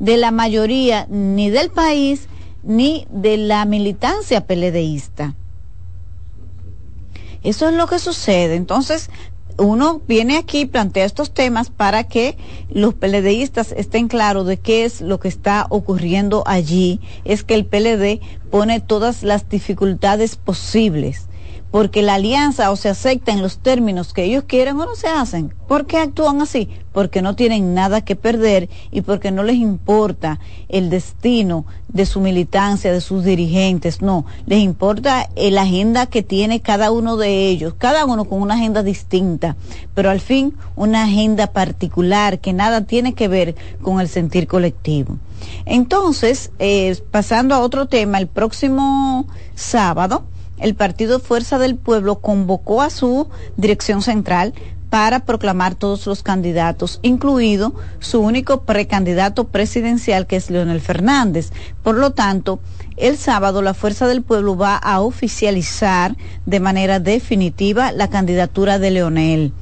[0.00, 2.28] de la mayoría ni del país
[2.64, 5.34] ni de la militancia peledeísta.
[7.44, 8.56] Eso es lo que sucede.
[8.56, 9.10] Entonces,
[9.56, 12.36] uno viene aquí y plantea estos temas para que
[12.70, 17.00] los PLDistas estén claros de qué es lo que está ocurriendo allí.
[17.24, 18.20] Es que el PLD
[18.50, 21.28] pone todas las dificultades posibles
[21.74, 25.08] porque la alianza o se acepta en los términos que ellos quieren o no se
[25.08, 25.52] hacen.
[25.66, 26.68] ¿Por qué actúan así?
[26.92, 32.20] Porque no tienen nada que perder y porque no les importa el destino de su
[32.20, 37.74] militancia, de sus dirigentes, no, les importa la agenda que tiene cada uno de ellos,
[37.76, 39.56] cada uno con una agenda distinta,
[39.94, 45.18] pero al fin una agenda particular que nada tiene que ver con el sentir colectivo.
[45.66, 50.22] Entonces, eh, pasando a otro tema, el próximo sábado,
[50.64, 53.28] el Partido Fuerza del Pueblo convocó a su
[53.58, 54.54] dirección central
[54.88, 61.52] para proclamar todos los candidatos, incluido su único precandidato presidencial, que es Leonel Fernández.
[61.82, 62.60] Por lo tanto,
[62.96, 66.16] el sábado la Fuerza del Pueblo va a oficializar
[66.46, 69.52] de manera definitiva la candidatura de Leonel,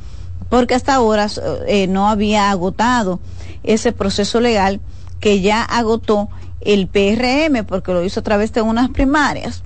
[0.50, 1.26] porque hasta ahora
[1.66, 3.18] eh, no había agotado
[3.64, 4.80] ese proceso legal
[5.18, 6.28] que ya agotó
[6.60, 9.64] el PRM, porque lo hizo a través de unas primarias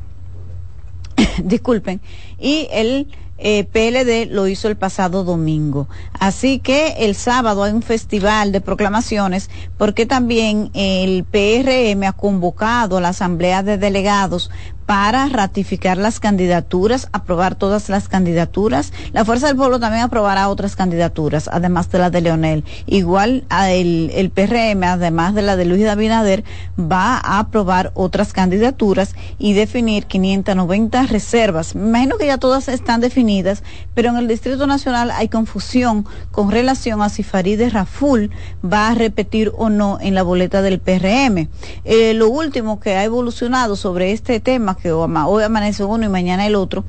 [1.42, 2.00] disculpen,
[2.39, 5.89] y el eh, PLD lo hizo el pasado domingo.
[6.19, 12.97] Así que el sábado hay un festival de proclamaciones porque también el PRM ha convocado
[12.97, 14.50] a la Asamblea de Delegados
[14.86, 18.92] para ratificar las candidaturas, aprobar todas las candidaturas.
[19.12, 22.64] La Fuerza del Pueblo también aprobará otras candidaturas, además de la de Leonel.
[22.86, 26.44] Igual el, PRM, además de la de Luis Abinader,
[26.78, 31.74] va a aprobar otras candidaturas y definir 590 reservas.
[31.74, 33.64] Me imagino que ya todas están definidas,
[33.94, 38.30] pero en el Distrito Nacional hay confusión con relación a si Farideh Raful
[38.64, 41.48] va a repetir o no en la boleta del PRM.
[41.84, 46.46] Eh, lo último que ha evolucionado sobre este tema que hoy amanece uno y mañana
[46.46, 46.84] el otro,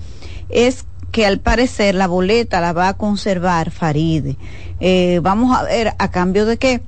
[0.49, 4.37] es que al parecer la boleta la va a conservar Faride.
[4.79, 6.81] Eh, vamos a ver a cambio de que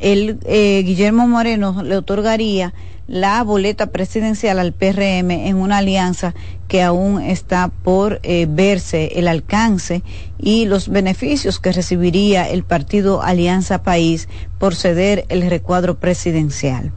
[0.00, 2.74] el eh, Guillermo Moreno le otorgaría
[3.06, 6.32] la boleta presidencial al PRM en una alianza
[6.68, 10.02] que aún está por eh, verse el alcance
[10.38, 14.28] y los beneficios que recibiría el partido Alianza País
[14.58, 16.92] por ceder el recuadro presidencial.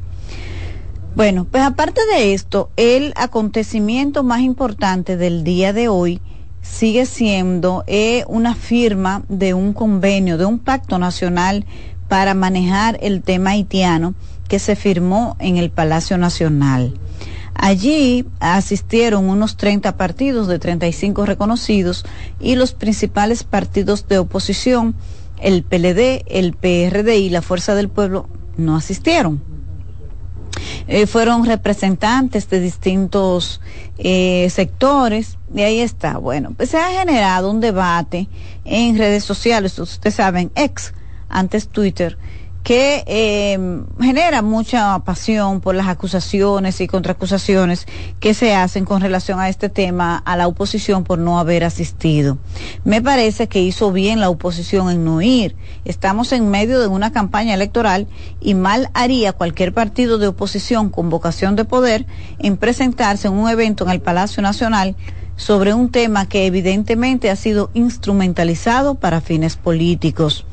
[1.15, 6.19] Bueno, pues aparte de esto, el acontecimiento más importante del día de hoy
[6.63, 11.65] sigue siendo eh, una firma de un convenio, de un pacto nacional
[12.07, 14.15] para manejar el tema haitiano
[14.47, 16.95] que se firmó en el Palacio Nacional.
[17.53, 22.05] Allí asistieron unos 30 partidos de 35 reconocidos
[22.39, 24.95] y los principales partidos de oposición,
[25.39, 29.53] el PLD, el PRD y la Fuerza del Pueblo, no asistieron.
[30.87, 33.61] Eh, fueron representantes de distintos
[33.97, 36.17] eh, sectores y ahí está.
[36.17, 38.27] Bueno, pues se ha generado un debate
[38.65, 40.93] en redes sociales, ustedes saben, ex,
[41.29, 42.17] antes Twitter,
[42.63, 43.59] que eh,
[43.99, 47.85] genera mucha pasión por las acusaciones y contraacusaciones
[48.21, 52.37] que se hacen con relación a este tema a la oposición por no haber asistido.
[52.85, 55.57] Me parece que hizo bien la oposición en no ir.
[55.83, 58.07] Estamos en medio de una campaña electoral
[58.39, 62.05] y mal haría cualquier partido de oposición con vocación de poder
[62.39, 64.95] en presentarse en un evento en el Palacio Nacional
[65.35, 70.45] sobre un tema que evidentemente ha sido instrumentalizado para fines políticos.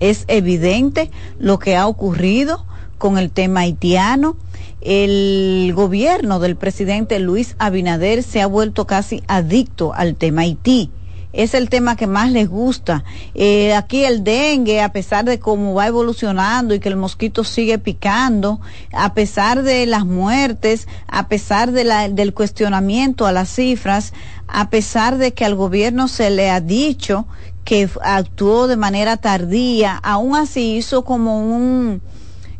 [0.00, 2.64] Es evidente lo que ha ocurrido
[2.98, 4.36] con el tema haitiano.
[4.80, 10.90] El gobierno del presidente Luis Abinader se ha vuelto casi adicto al tema Haití
[11.32, 13.04] es el tema que más les gusta.
[13.34, 17.78] Eh, aquí el dengue, a pesar de cómo va evolucionando y que el mosquito sigue
[17.78, 18.60] picando,
[18.92, 24.12] a pesar de las muertes, a pesar del cuestionamiento a las cifras,
[24.48, 27.26] a pesar de que al gobierno se le ha dicho
[27.64, 32.02] que actuó de manera tardía, aún así hizo como un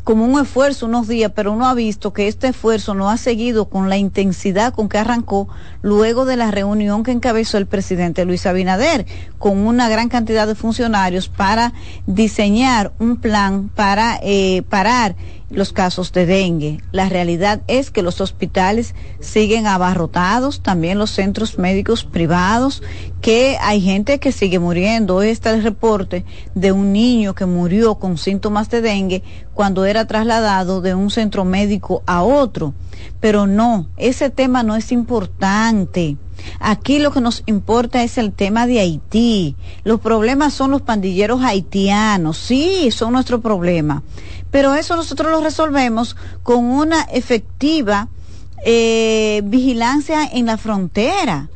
[0.04, 3.66] como un esfuerzo unos días, pero uno ha visto que este esfuerzo no ha seguido
[3.66, 5.48] con la intensidad con que arrancó
[5.82, 9.06] luego de la reunión que encabezó el presidente Luis Abinader
[9.38, 11.74] con una gran cantidad de funcionarios para
[12.06, 15.14] diseñar un plan para eh, parar
[15.50, 16.80] los casos de dengue.
[16.92, 22.82] La realidad es que los hospitales siguen abarrotados, también los centros médicos privados,
[23.20, 25.16] que hay gente que sigue muriendo.
[25.16, 26.24] Hoy está el reporte
[26.54, 31.44] de un niño que murió con síntomas de dengue cuando era trasladado de un centro
[31.44, 32.72] médico a otro.
[33.20, 36.16] Pero no, ese tema no es importante.
[36.58, 39.56] Aquí lo que nos importa es el tema de Haití.
[39.84, 42.38] Los problemas son los pandilleros haitianos.
[42.38, 44.02] Sí, son nuestro problema
[44.50, 48.08] Pero eso nosotros lo resolvemos con una efectiva
[48.64, 51.48] eh, vigilancia en la frontera.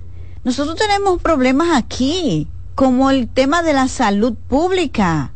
[0.44, 5.32] Nosotros tenemos problemas aquí, como el tema de la salud pública.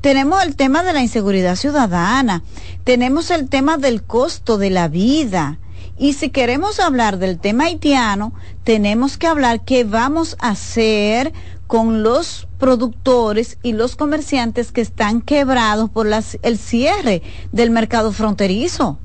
[0.00, 2.42] Tenemos el tema de la inseguridad ciudadana,
[2.84, 5.58] tenemos el tema del costo de la vida.
[5.98, 8.34] Y si queremos hablar del tema haitiano,
[8.64, 11.32] tenemos que hablar qué vamos a hacer
[11.66, 16.08] con los productores y los comerciantes que están quebrados por
[16.42, 17.22] el cierre
[17.52, 18.98] del mercado fronterizo.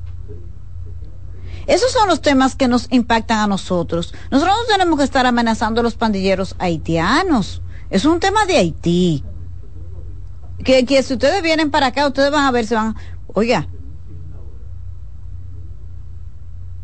[1.68, 4.14] Esos son los temas que nos impactan a nosotros.
[4.30, 7.62] Nosotros no tenemos que estar amenazando a los pandilleros haitianos.
[7.90, 9.24] Es un tema de Haití.
[10.64, 12.96] Que, que si ustedes vienen para acá, ustedes van a ver, se van,
[13.34, 13.68] oiga,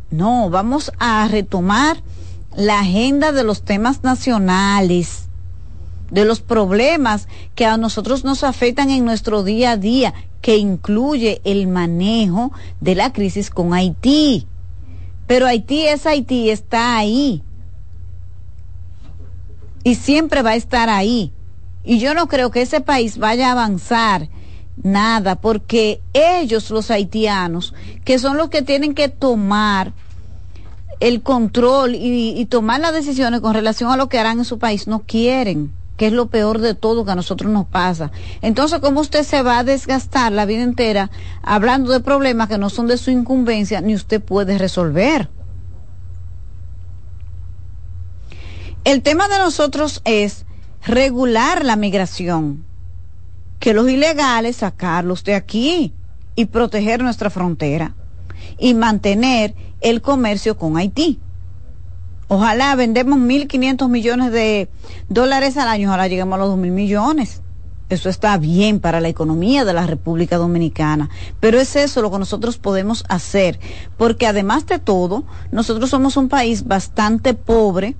[0.09, 2.01] no, vamos a retomar
[2.55, 5.26] la agenda de los temas nacionales
[6.09, 11.41] de los problemas que a nosotros nos afectan en nuestro día a día, que incluye
[11.43, 14.47] el manejo de la crisis con Haití.
[15.25, 17.43] Pero Haití es Haití, está ahí.
[19.83, 21.31] Y siempre va a estar ahí.
[21.83, 24.29] Y yo no creo que ese país vaya a avanzar
[24.83, 27.73] nada, porque ellos, los haitianos,
[28.05, 29.93] que son los que tienen que tomar
[30.99, 34.59] el control y, y tomar las decisiones con relación a lo que harán en su
[34.59, 38.11] país, no quieren que es lo peor de todo que a nosotros nos pasa.
[38.41, 41.09] Entonces, ¿cómo usted se va a desgastar la vida entera
[41.41, 45.29] hablando de problemas que no son de su incumbencia ni usted puede resolver?
[48.83, 50.45] El tema de nosotros es
[50.85, 52.63] regular la migración,
[53.59, 55.93] que los ilegales sacarlos de aquí
[56.35, 57.95] y proteger nuestra frontera
[58.59, 61.19] y mantener el comercio con Haití.
[62.29, 64.69] Ojalá vendemos 1.500 millones de
[65.07, 67.41] dólares al año, ojalá lleguemos a los 2.000 millones.
[67.89, 71.09] Eso está bien para la economía de la República Dominicana,
[71.39, 73.61] pero es eso lo que nosotros podemos hacer,
[73.95, 77.95] porque además de todo, nosotros somos un país bastante pobre,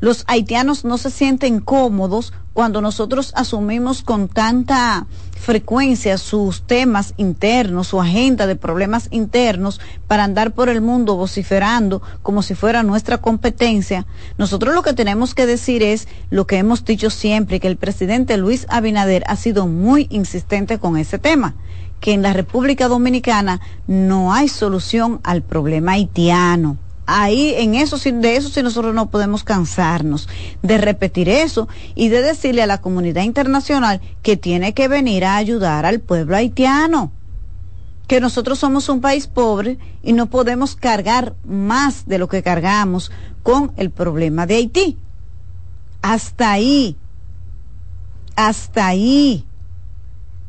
[0.00, 5.06] los haitianos no se sienten cómodos cuando nosotros asumimos con tanta
[5.38, 12.00] frecuencia sus temas internos, su agenda de problemas internos para andar por el mundo vociferando
[12.22, 14.06] como si fuera nuestra competencia,
[14.38, 18.38] nosotros lo que tenemos que decir es lo que hemos dicho siempre, que el presidente
[18.38, 21.54] Luis Abinader ha sido muy insistente con ese tema
[22.00, 28.36] que en la República Dominicana no hay solución al problema haitiano ahí en eso de
[28.36, 30.28] eso sí nosotros no podemos cansarnos
[30.62, 35.36] de repetir eso y de decirle a la comunidad internacional que tiene que venir a
[35.36, 37.12] ayudar al pueblo haitiano
[38.06, 43.10] que nosotros somos un país pobre y no podemos cargar más de lo que cargamos
[43.42, 44.98] con el problema de Haití.
[46.02, 46.96] Hasta ahí.
[48.36, 49.45] Hasta ahí.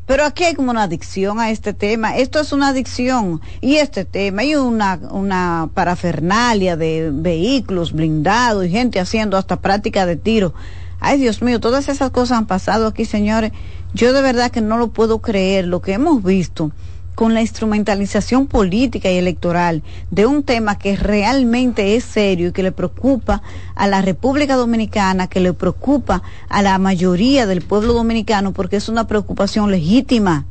[0.07, 2.15] Pero aquí hay como una adicción a este tema.
[2.15, 3.41] Esto es una adicción.
[3.59, 10.05] Y este tema, hay una, una parafernalia de vehículos blindados y gente haciendo hasta práctica
[10.05, 10.53] de tiro.
[11.01, 13.51] Ay, Dios mío, todas esas cosas han pasado aquí, señores.
[13.93, 15.67] Yo de verdad que no lo puedo creer.
[15.67, 16.71] Lo que hemos visto
[17.17, 19.81] con la instrumentalización política y electoral
[20.11, 23.41] de un tema que realmente es serio y que le preocupa
[23.73, 28.87] a la República Dominicana, que le preocupa a la mayoría del pueblo dominicano, porque es
[28.87, 30.45] una preocupación legítima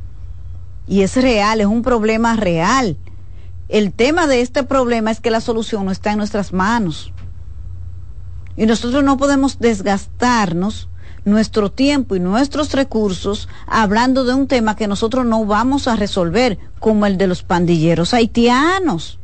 [0.89, 2.97] y es real, es un problema real.
[3.69, 7.13] El tema de este problema es que la solución no está en nuestras manos.
[8.57, 10.89] Y nosotros no podemos desgastarnos
[11.27, 16.57] nuestro tiempo y nuestros recursos hablando de un tema que nosotros no vamos a resolver,
[16.79, 19.19] como el de los pandilleros haitianos.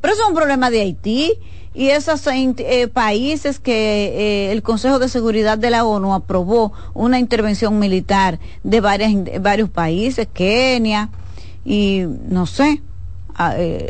[0.00, 1.34] Pero eso es un problema de Haití
[1.74, 7.18] y esos eh, países que eh, el Consejo de Seguridad de la ONU aprobó una
[7.18, 11.10] intervención militar de varias, varios países, Kenia
[11.64, 12.82] y no sé,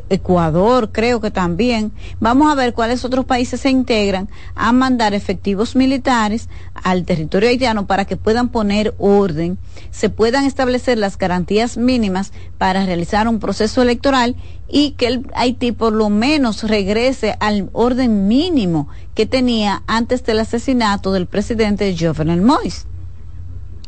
[0.09, 1.93] Ecuador, creo que también.
[2.21, 7.87] Vamos a ver cuáles otros países se integran a mandar efectivos militares al territorio haitiano
[7.87, 9.59] para que puedan poner orden,
[9.91, 14.37] se puedan establecer las garantías mínimas para realizar un proceso electoral
[14.69, 20.41] y que el Haití por lo menos regrese al orden mínimo que tenía antes del
[20.41, 22.87] asesinato del presidente Jovenel Moïse.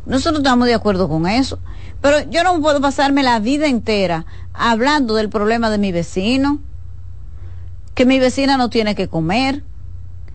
[0.05, 1.59] Nosotros estamos de acuerdo con eso.
[2.01, 6.59] Pero yo no puedo pasarme la vida entera hablando del problema de mi vecino,
[7.93, 9.63] que mi vecina no tiene que comer,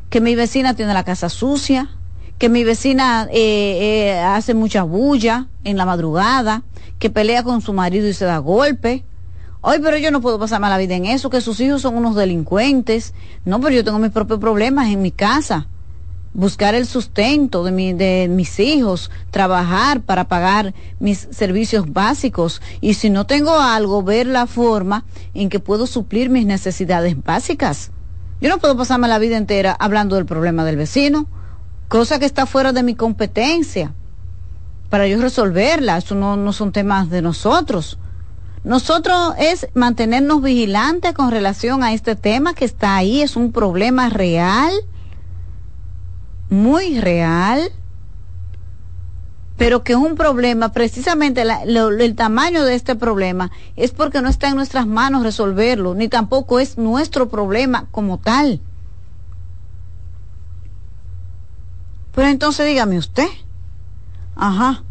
[0.08, 1.90] que mi vecina tiene la casa sucia,
[2.38, 6.62] que mi vecina eh, eh, hace mucha bulla en la madrugada,
[6.98, 9.04] que pelea con su marido y se da golpe.
[9.62, 12.16] Ay, pero yo no puedo pasarme la vida en eso, que sus hijos son unos
[12.16, 13.12] delincuentes.
[13.44, 15.68] No, pero yo tengo mis propios problemas en mi casa.
[16.32, 22.94] Buscar el sustento de, mi, de mis hijos, trabajar para pagar mis servicios básicos y
[22.94, 27.90] si no tengo algo, ver la forma en que puedo suplir mis necesidades básicas.
[28.40, 31.26] Yo no puedo pasarme la vida entera hablando del problema del vecino,
[31.88, 33.92] cosa que está fuera de mi competencia.
[34.88, 37.98] Para yo resolverla, eso no, no son temas de nosotros.
[38.62, 44.10] Nosotros es mantenernos vigilantes con relación a este tema que está ahí, es un problema
[44.10, 44.72] real
[46.50, 47.70] muy real,
[49.56, 54.48] pero que es un problema, precisamente el tamaño de este problema es porque no está
[54.48, 58.60] en nuestras manos resolverlo, ni tampoco es nuestro problema como tal.
[62.14, 63.28] Pero entonces dígame usted,
[64.34, 64.82] ajá,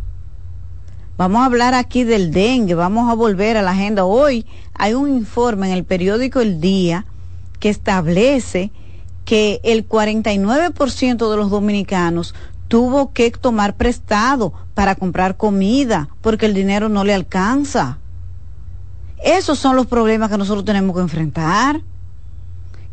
[1.18, 4.06] vamos a hablar aquí del dengue, vamos a volver a la agenda.
[4.06, 7.06] Hoy hay un informe en el periódico El Día
[7.60, 8.72] que establece
[9.30, 12.34] que el 49% de los dominicanos
[12.68, 18.00] tuvo que tomar prestado para comprar comida porque el dinero no le alcanza.
[19.24, 21.82] Esos son los problemas que nosotros tenemos que enfrentar.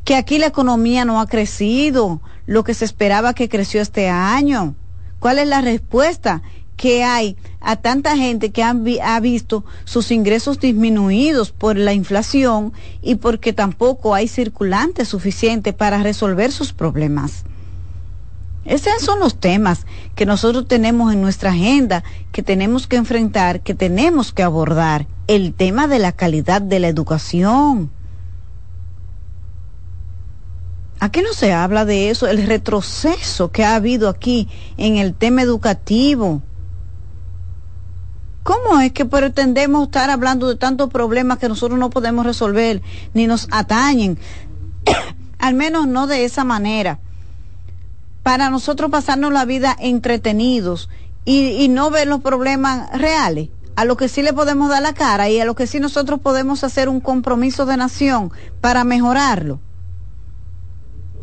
[0.05, 4.75] Que aquí la economía no ha crecido lo que se esperaba que creció este año.
[5.21, 6.43] ¿Cuál es la respuesta?
[6.77, 13.17] que hay a tanta gente que ha visto sus ingresos disminuidos por la inflación y
[13.17, 17.45] porque tampoco hay circulante suficiente para resolver sus problemas.
[18.65, 23.75] Esos son los temas que nosotros tenemos en nuestra agenda, que tenemos que enfrentar, que
[23.75, 25.09] tenemos que abordar.
[25.27, 27.91] El tema de la calidad de la educación.
[31.01, 35.43] Aquí no se habla de eso, el retroceso que ha habido aquí en el tema
[35.43, 36.43] educativo
[38.47, 42.81] ¿Cómo es que pretendemos estar hablando de tantos problemas que nosotros no podemos resolver
[43.13, 44.21] ni nos atañen?
[45.41, 47.01] Al menos no de esa manera.
[48.23, 50.89] Para nosotros pasarnos la vida entretenidos
[51.25, 55.29] y, no ver los problemas reales, a lo que sí le podemos dar la cara
[55.29, 59.59] y a lo que sí nosotros podemos hacer un compromiso de nación para mejorarlo.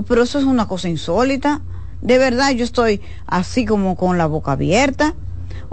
[0.10, 1.62] Pero eso es una cosa insólita.
[2.02, 5.16] De verdad, yo estoy así como con la boca abierta.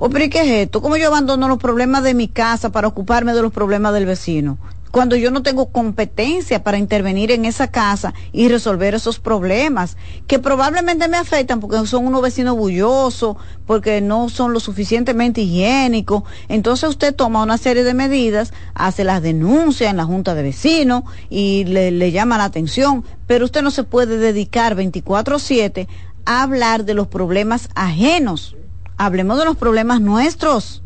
[0.03, 0.81] ¿O oh, pero qué es esto?
[0.81, 4.57] ¿Cómo yo abandono los problemas de mi casa para ocuparme de los problemas del vecino?
[4.91, 10.39] Cuando yo no tengo competencia para intervenir en esa casa y resolver esos problemas, que
[10.39, 16.23] probablemente me afectan porque son unos vecinos bullosos, porque no son lo suficientemente higiénicos.
[16.49, 21.05] Entonces usted toma una serie de medidas, hace las denuncias en la junta de vecinos
[21.29, 25.89] y le, le llama la atención, pero usted no se puede dedicar 24/7
[26.25, 28.57] a hablar de los problemas ajenos
[29.03, 30.83] Hablemos de los problemas nuestros.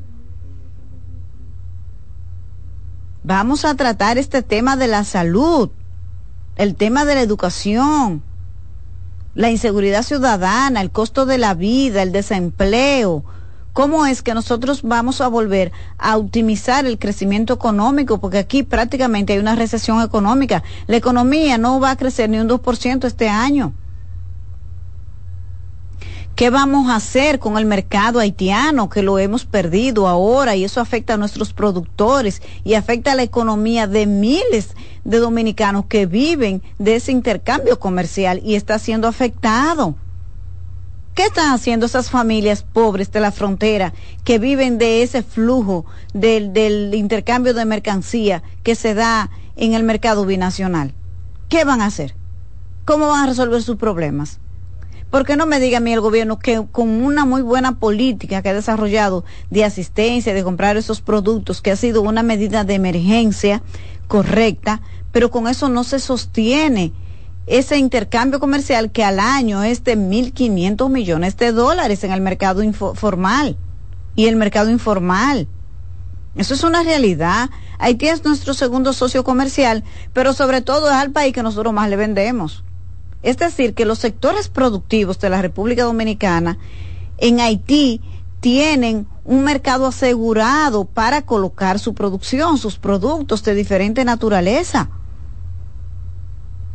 [3.25, 5.71] Vamos a tratar este tema de la salud,
[6.55, 8.23] el tema de la educación,
[9.35, 13.25] la inseguridad ciudadana, el costo de la vida, el desempleo.
[13.73, 18.19] ¿Cómo es que nosotros vamos a volver a optimizar el crecimiento económico?
[18.19, 20.63] Porque aquí prácticamente hay una recesión económica.
[20.87, 23.73] La economía no va a crecer ni un 2% este año.
[26.35, 30.81] ¿Qué vamos a hacer con el mercado haitiano que lo hemos perdido ahora y eso
[30.81, 34.71] afecta a nuestros productores y afecta a la economía de miles
[35.05, 39.95] de dominicanos que viven de ese intercambio comercial y está siendo afectado?
[41.15, 43.93] ¿Qué están haciendo esas familias pobres de la frontera
[44.25, 50.27] que viven de ese flujo del, intercambio de mercancía que se da en el mercado
[50.27, 50.95] binacional?
[51.49, 52.17] ¿Qué van a hacer?
[52.85, 54.41] ¿Cómo van a resolver sus problemas?
[55.11, 58.43] ¿Por qué no me diga a mí el gobierno que con una muy buena política
[58.43, 62.75] que ha desarrollado de asistencia, de comprar esos productos, que ha sido una medida de
[62.75, 63.63] emergencia
[64.09, 64.83] correcta,
[65.13, 66.93] pero con eso no se sostiene
[67.47, 72.63] ese intercambio comercial que al año es de 1.500 millones de dólares en el mercado
[72.95, 73.57] formal
[74.17, 75.47] y el mercado informal?
[76.37, 77.51] Eso es una realidad.
[77.79, 81.89] Haití es nuestro segundo socio comercial, pero sobre todo es al país que nosotros más
[81.89, 82.65] le vendemos.
[83.25, 86.59] Es decir, que los sectores productivos de la República Dominicana
[87.17, 88.03] en Haití
[88.41, 94.91] tienen un mercado asegurado para colocar su producción, sus productos de diferente naturaleza.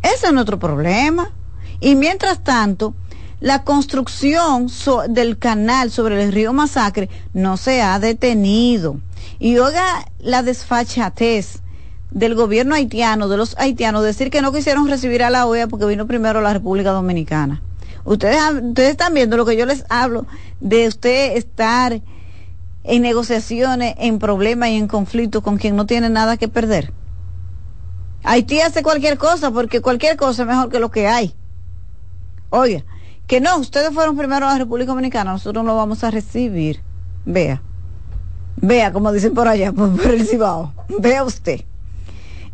[0.02, 1.30] Ese es nuestro problema.
[1.80, 2.96] Y mientras tanto,
[3.40, 4.68] la construcción
[5.10, 9.00] del canal sobre el río Masacre no se ha detenido.
[9.38, 11.62] Y oiga la desfachatez
[12.12, 15.86] del gobierno haitiano, de los haitianos, decir que no quisieron recibir a la OEA porque
[15.86, 17.62] vino primero la República Dominicana.
[18.06, 20.26] Ustedes, ustedes están viendo lo que yo les hablo
[20.60, 22.02] de usted estar
[22.84, 26.92] en negociaciones, en problemas y en conflictos con quien no tiene nada que perder.
[28.24, 31.34] Haití hace cualquier cosa porque cualquier cosa es mejor que lo que hay.
[32.50, 32.84] Oiga,
[33.28, 36.82] que no, ustedes fueron primero a la República Dominicana, nosotros no lo vamos a recibir.
[37.26, 37.62] Vea,
[38.56, 41.62] vea, como dicen por allá, por, por el Cibao, vea usted.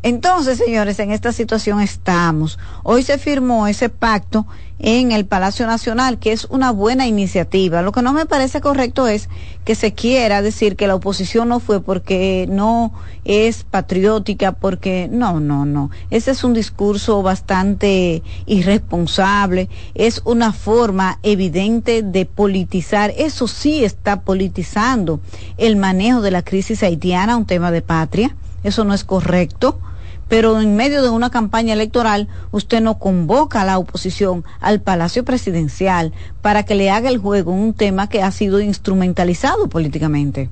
[0.06, 2.60] Entonces, señores, en esta situación estamos.
[2.84, 4.46] Hoy se firmó ese pacto
[4.78, 7.82] en el Palacio Nacional, que es una buena iniciativa.
[7.82, 9.30] Lo que no me parece correcto es
[9.64, 12.94] que se quiera decir que la oposición no fue porque no
[13.24, 15.90] es patriótica, porque no, no, no.
[16.12, 23.12] Ese es un discurso bastante irresponsable, es una forma evidente de politizar.
[23.18, 25.20] Eso sí está politizando
[25.58, 28.36] el manejo de la crisis haitiana, un tema de patria.
[28.64, 29.80] Eso no es correcto
[30.28, 35.24] pero en medio de una campaña electoral usted no convoca a la oposición al Palacio
[35.24, 40.50] Presidencial para que le haga el juego un tema que ha sido instrumentalizado políticamente.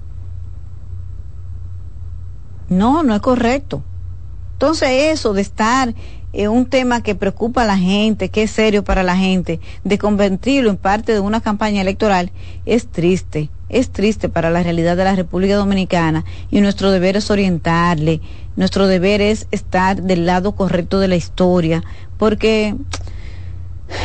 [2.69, 3.83] No, no es correcto.
[4.53, 5.93] Entonces eso de estar
[6.31, 9.97] en un tema que preocupa a la gente, que es serio para la gente, de
[9.97, 12.31] convertirlo en parte de una campaña electoral,
[12.65, 17.31] es triste es triste para la realidad de la República Dominicana y nuestro deber es
[17.31, 18.21] orientarle,
[18.55, 21.83] nuestro deber es estar del lado correcto de la historia,
[22.17, 22.75] porque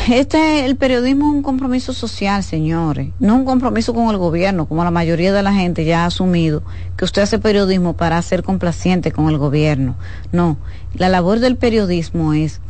[0.09, 4.83] este el periodismo es un compromiso social, señores, no un compromiso con el gobierno, como
[4.83, 6.63] la mayoría de la gente ya ha asumido
[6.97, 9.95] que usted hace periodismo para ser complaciente con el gobierno.
[10.31, 10.57] No,
[10.95, 12.61] la labor del periodismo es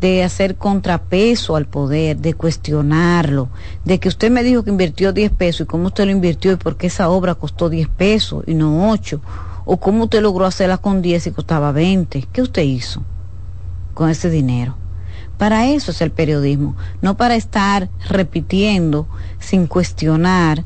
[0.00, 3.48] de hacer contrapeso al poder, de cuestionarlo,
[3.84, 6.56] de que usted me dijo que invirtió 10 pesos y cómo usted lo invirtió y
[6.56, 9.20] por qué esa obra costó 10 pesos y no 8,
[9.64, 13.02] o cómo usted logró hacerla con 10 y costaba 20, ¿qué usted hizo
[13.94, 14.76] con ese dinero?
[15.38, 19.08] Para eso es el periodismo, no para estar repitiendo
[19.40, 20.64] sin cuestionar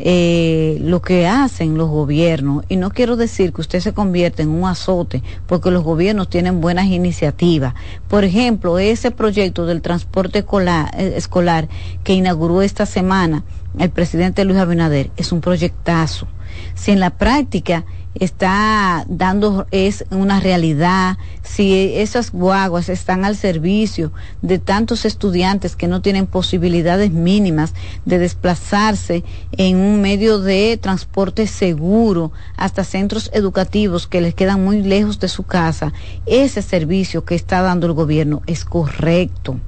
[0.00, 2.64] eh, lo que hacen los gobiernos.
[2.68, 6.60] Y no quiero decir que usted se convierta en un azote, porque los gobiernos tienen
[6.60, 7.74] buenas iniciativas.
[8.06, 11.68] Por ejemplo, ese proyecto del transporte escolar, eh, escolar
[12.04, 13.42] que inauguró esta semana
[13.78, 16.26] el presidente Luis Abinader es un proyectazo.
[16.74, 17.84] Si en la práctica
[18.20, 25.88] está dando es una realidad, si esas guaguas están al servicio de tantos estudiantes que
[25.88, 34.06] no tienen posibilidades mínimas de desplazarse en un medio de transporte seguro hasta centros educativos
[34.06, 35.92] que les quedan muy lejos de su casa,
[36.26, 39.58] ese servicio que está dando el gobierno es correcto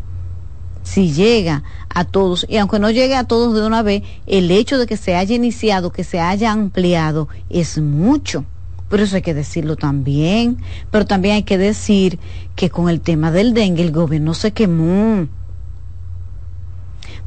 [0.90, 4.76] si llega a todos, y aunque no llegue a todos de una vez, el hecho
[4.76, 8.44] de que se haya iniciado, que se haya ampliado, es mucho.
[8.88, 10.58] Pero eso hay que decirlo también.
[10.90, 12.18] Pero también hay que decir
[12.56, 15.28] que con el tema del dengue el gobierno se quemó.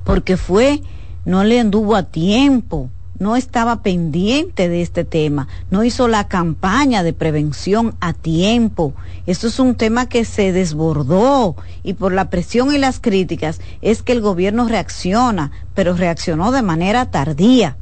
[0.04, 0.82] Porque fue,
[1.23, 7.04] no le anduvo a tiempo no estaba pendiente de este tema, no hizo la campaña
[7.04, 8.93] de prevención a tiempo.
[9.26, 14.02] Esto es un tema que se desbordó y por la presión y las críticas es
[14.02, 17.78] que el gobierno reacciona, pero reaccionó de manera tardía.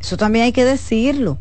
[0.00, 1.38] Eso también hay que decirlo.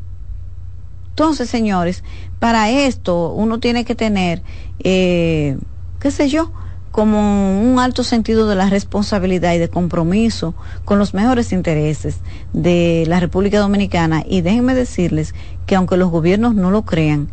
[1.10, 2.04] Entonces, señores,
[2.40, 4.42] para esto uno tiene que tener,
[4.80, 5.58] eh,
[6.00, 6.52] qué sé yo,
[6.92, 12.18] como un alto sentido de la responsabilidad y de compromiso con los mejores intereses
[12.54, 14.24] de la República Dominicana.
[14.28, 15.34] Y déjenme decirles
[15.66, 17.30] que aunque los gobiernos no lo crean,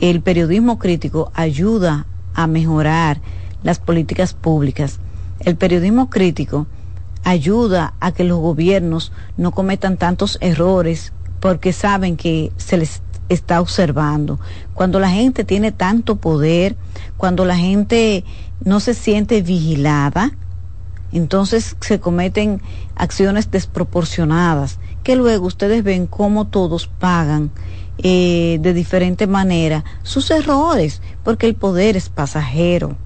[0.00, 3.20] el periodismo crítico ayuda a mejorar
[3.62, 5.00] las políticas públicas.
[5.40, 6.66] El periodismo crítico
[7.24, 13.60] ayuda a que los gobiernos no cometan tantos errores porque saben que se les está
[13.60, 14.38] observando.
[14.74, 16.76] Cuando la gente tiene tanto poder,
[17.16, 18.24] cuando la gente
[18.64, 20.32] no se siente vigilada,
[21.12, 22.60] entonces se cometen
[22.94, 27.50] acciones desproporcionadas, que luego ustedes ven cómo todos pagan
[27.98, 32.96] eh, de diferente manera sus errores, porque el poder es pasajero.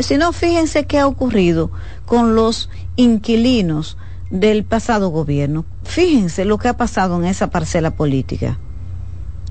[0.00, 1.70] Si no, fíjense qué ha ocurrido
[2.06, 3.98] con los inquilinos
[4.30, 5.64] del pasado gobierno.
[5.84, 8.58] Fíjense lo que ha pasado en esa parcela política.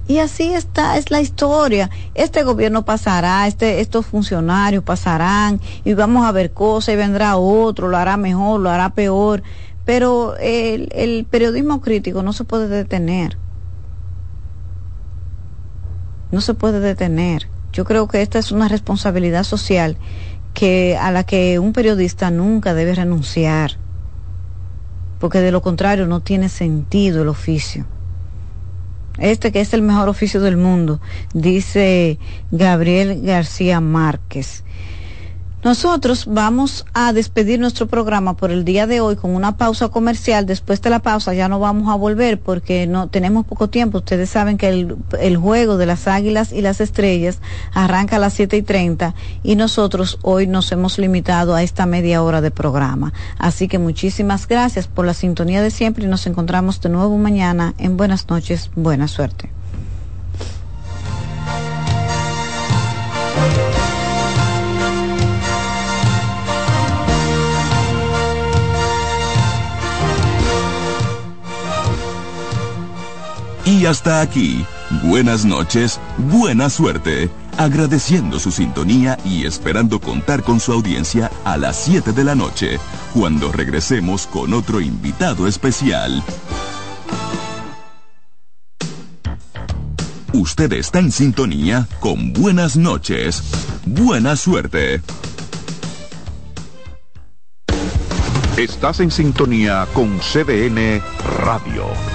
[0.08, 1.90] Y así está, es la historia.
[2.14, 7.88] Este gobierno pasará, este, estos funcionarios pasarán y vamos a ver cosas y vendrá otro,
[7.88, 9.42] lo hará mejor, lo hará peor.
[9.84, 13.38] Pero el, el periodismo crítico no se puede detener.
[16.32, 17.48] No se puede detener.
[17.74, 19.98] Yo creo que esta es una responsabilidad social
[20.54, 23.72] que a la que un periodista nunca debe renunciar,
[25.20, 27.86] porque de lo contrario no tiene sentido el oficio
[29.18, 31.00] este que es el mejor oficio del mundo,
[31.34, 32.20] dice
[32.52, 34.65] Gabriel García Márquez.
[35.66, 40.46] Nosotros vamos a despedir nuestro programa por el día de hoy con una pausa comercial.
[40.46, 43.98] Después de la pausa ya no vamos a volver porque no tenemos poco tiempo.
[43.98, 47.40] Ustedes saben que el, juego de las águilas y las estrellas
[47.74, 52.22] arranca a las siete y treinta y nosotros hoy nos hemos limitado a esta media
[52.22, 53.12] hora de programa.
[53.40, 57.74] Así que muchísimas gracias por la sintonía de siempre y nos encontramos de nuevo mañana
[57.80, 59.50] en Buenas noches, buena suerte.
[73.66, 74.64] Y hasta aquí,
[75.02, 81.76] buenas noches, buena suerte, agradeciendo su sintonía y esperando contar con su audiencia a las
[81.78, 82.80] 7 de la noche,
[83.12, 86.24] cuando regresemos con otro invitado especial.
[90.32, 93.42] Usted está en sintonía con buenas noches,
[93.84, 95.02] buena suerte.
[98.58, 101.02] Estás en sintonía con CDN
[101.40, 102.15] Radio.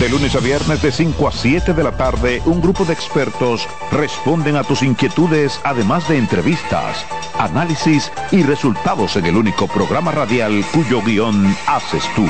[0.00, 3.68] De lunes a viernes de 5 a 7 de la tarde, un grupo de expertos
[3.92, 7.04] responden a tus inquietudes, además de entrevistas,
[7.38, 12.24] análisis y resultados en el único programa radial cuyo guion haces tú.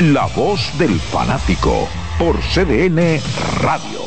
[0.00, 3.20] La voz del fanático por CDN
[3.60, 4.00] Radio.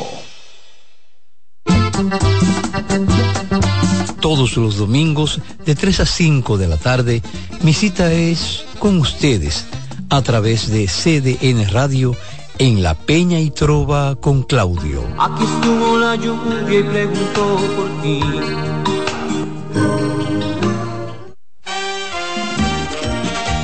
[4.19, 7.21] Todos los domingos de 3 a 5 de la tarde,
[7.61, 9.65] mi cita es con ustedes
[10.09, 12.17] a través de CDN Radio
[12.61, 15.01] en La Peña y Trova con Claudio.
[15.17, 18.21] Aquí estuvo la lluvia y preguntó por ti.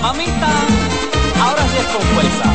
[0.02, 0.52] Mamita,
[1.40, 2.48] ahora sí es con fuerza.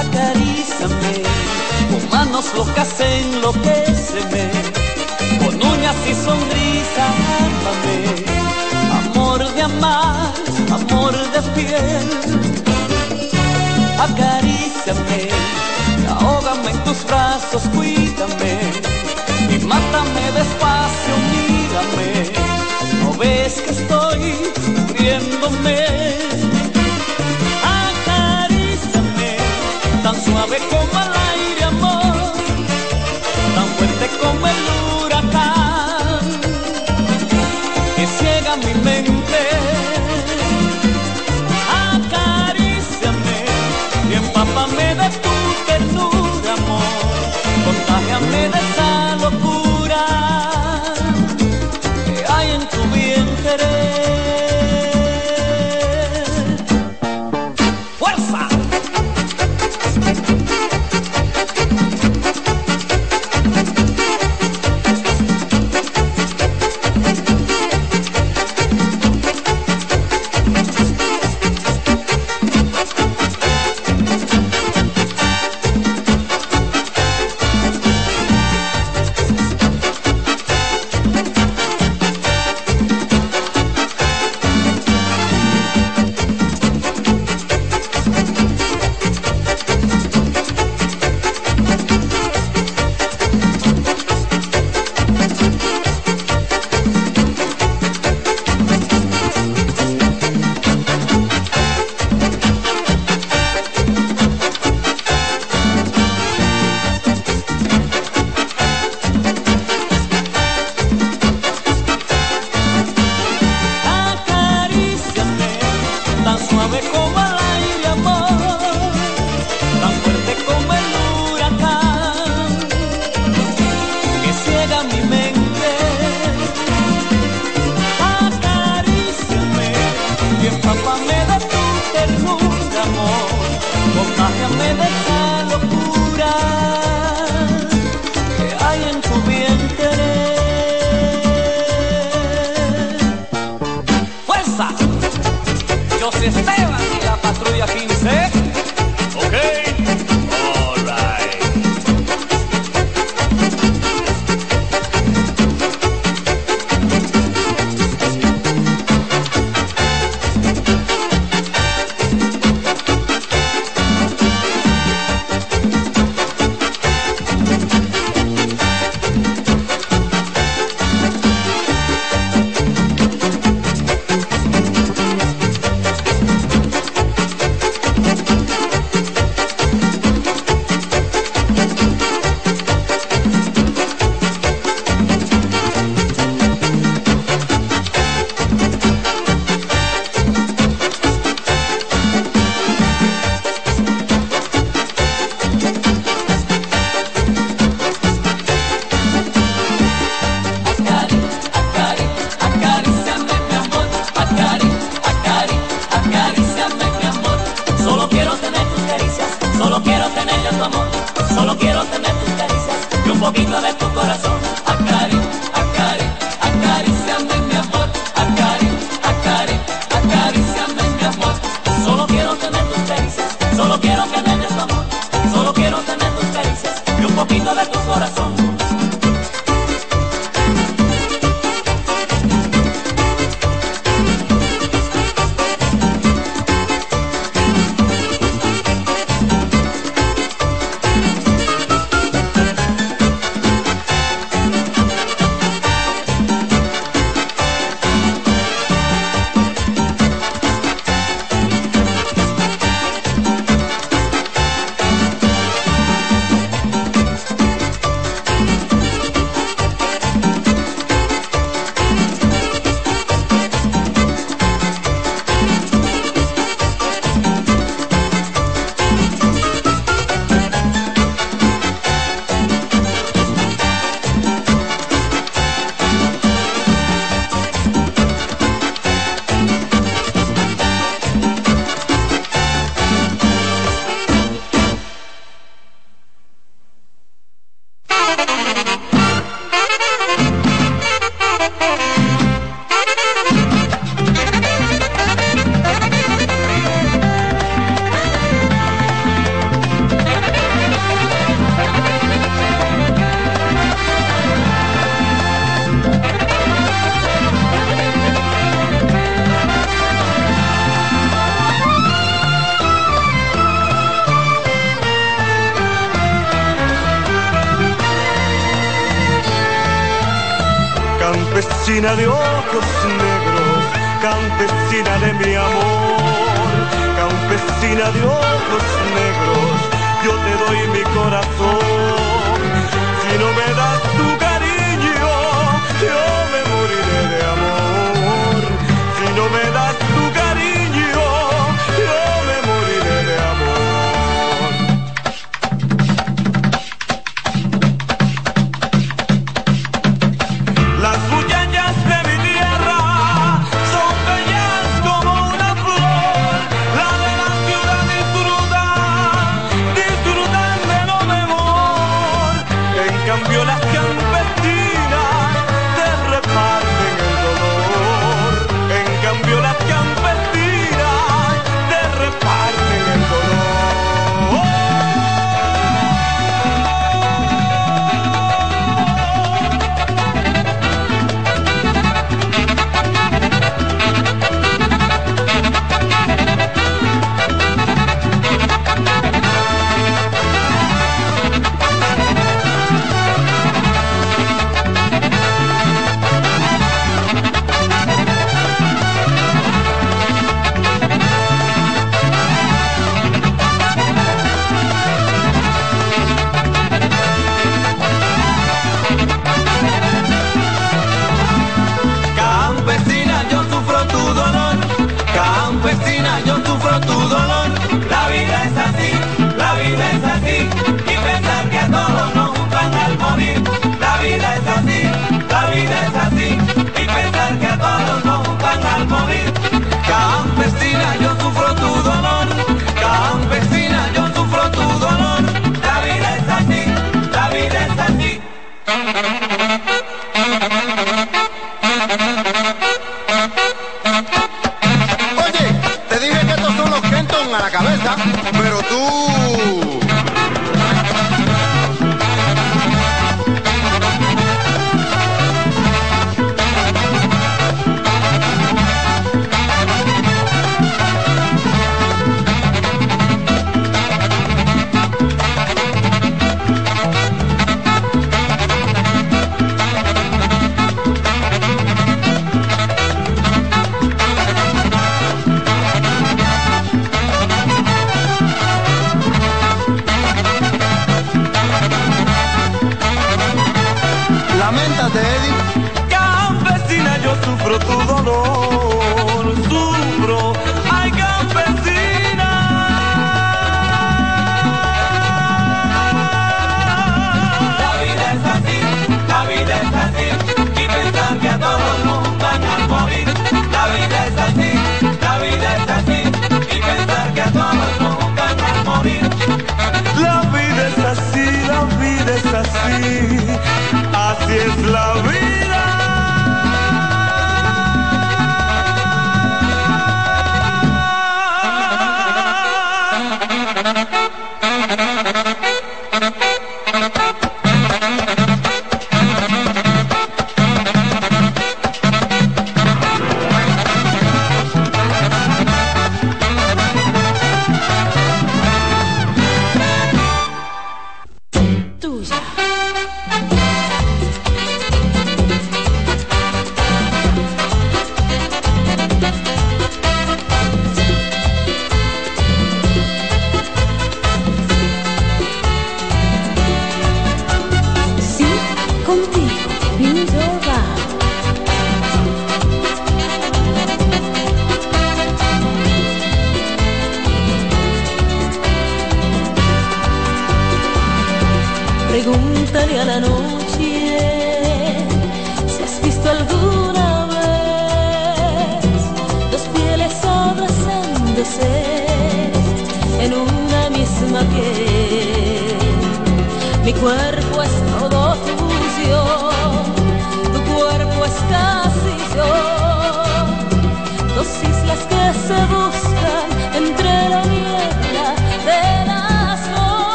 [0.00, 1.12] Acarízame,
[1.90, 4.75] con manos locas enloqueceme
[6.08, 7.06] y sonrisa,
[8.98, 10.32] Amor de amar,
[10.70, 12.08] amor de piel.
[13.98, 15.28] Acaríciame,
[16.08, 18.52] ahógame en tus brazos, cuídame.
[19.50, 22.15] Y mátame despacio, mírame.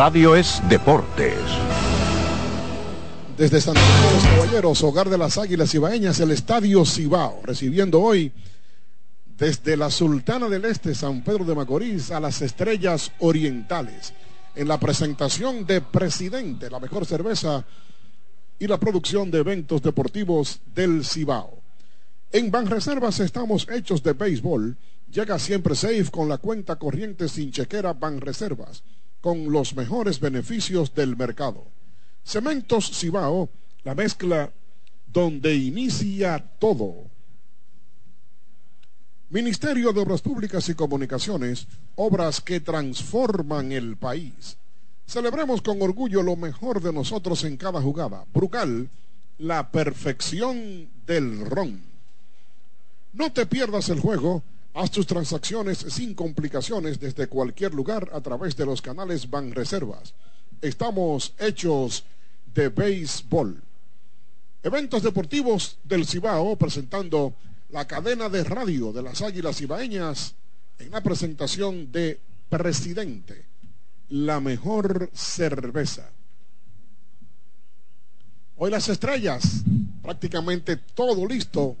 [0.00, 1.36] Radio es Deportes.
[3.36, 8.32] Desde Santiago de los Caballeros, hogar de las Águilas Ibaeñas, el Estadio Cibao, recibiendo hoy
[9.36, 14.14] desde la Sultana del Este, San Pedro de Macorís, a las Estrellas Orientales,
[14.54, 17.66] en la presentación de Presidente, la mejor cerveza
[18.58, 21.60] y la producción de eventos deportivos del Cibao.
[22.32, 24.78] En Banreservas estamos hechos de béisbol.
[25.12, 28.82] Llega siempre safe con la cuenta corriente sin chequera Banreservas
[29.20, 31.66] con los mejores beneficios del mercado.
[32.24, 33.48] Cementos Cibao,
[33.84, 34.52] la mezcla
[35.12, 37.10] donde inicia todo.
[39.30, 44.56] Ministerio de Obras Públicas y Comunicaciones, obras que transforman el país.
[45.06, 48.24] Celebremos con orgullo lo mejor de nosotros en cada jugada.
[48.32, 48.90] Brugal,
[49.38, 51.80] la perfección del ron.
[53.12, 54.42] No te pierdas el juego
[54.72, 60.14] Haz tus transacciones sin complicaciones desde cualquier lugar a través de los canales Banreservas.
[60.60, 62.04] Estamos hechos
[62.54, 63.60] de béisbol.
[64.62, 67.34] Eventos deportivos del Cibao presentando
[67.70, 70.34] la cadena de radio de las Águilas Cibaeñas
[70.78, 73.46] en la presentación de Presidente,
[74.08, 76.10] la mejor cerveza.
[78.56, 79.62] Hoy las estrellas,
[80.02, 81.76] prácticamente todo listo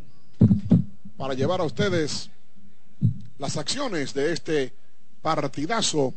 [1.16, 2.30] para llevar a ustedes
[3.40, 4.70] las acciones de este
[5.22, 6.12] partidazo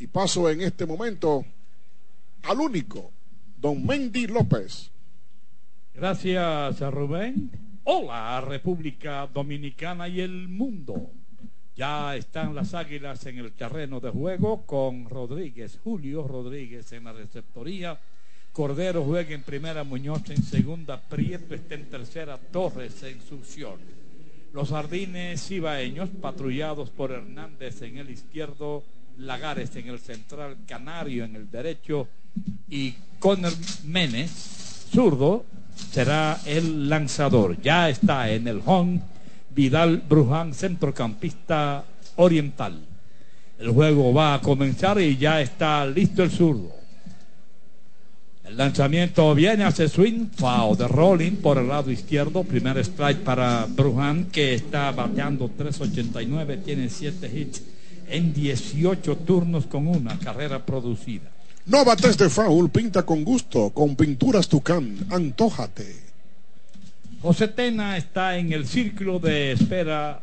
[0.00, 1.44] y paso en este momento
[2.42, 3.12] al único,
[3.56, 4.90] don Mendy López.
[5.94, 7.52] Gracias, Rubén.
[7.84, 11.12] Hola, República Dominicana y el mundo.
[11.76, 17.12] Ya están las águilas en el terreno de juego con Rodríguez, Julio Rodríguez en la
[17.12, 17.96] receptoría.
[18.52, 23.99] Cordero juega en primera, Muñoz en segunda, Prieto está en tercera, Torres en succión.
[24.52, 28.82] Los jardines cibaeños, patrullados por Hernández en el izquierdo,
[29.16, 32.08] Lagares en el central, Canario en el derecho
[32.68, 33.52] y Conner
[33.84, 35.44] Menes, zurdo,
[35.92, 37.60] será el lanzador.
[37.60, 39.00] Ya está en el home
[39.54, 41.84] Vidal Bruján, centrocampista
[42.16, 42.80] oriental.
[43.58, 46.79] El juego va a comenzar y ya está listo el zurdo.
[48.50, 52.42] El lanzamiento viene hace swing, foul de Rolling por el lado izquierdo.
[52.42, 57.62] Primer strike para Brujan que está bateando 3.89, tiene 7 hits
[58.08, 61.30] en 18 turnos con una carrera producida.
[61.66, 65.86] No bates de foul, pinta con gusto, con pinturas Tucán, antójate.
[67.22, 70.22] José Tena está en el círculo de espera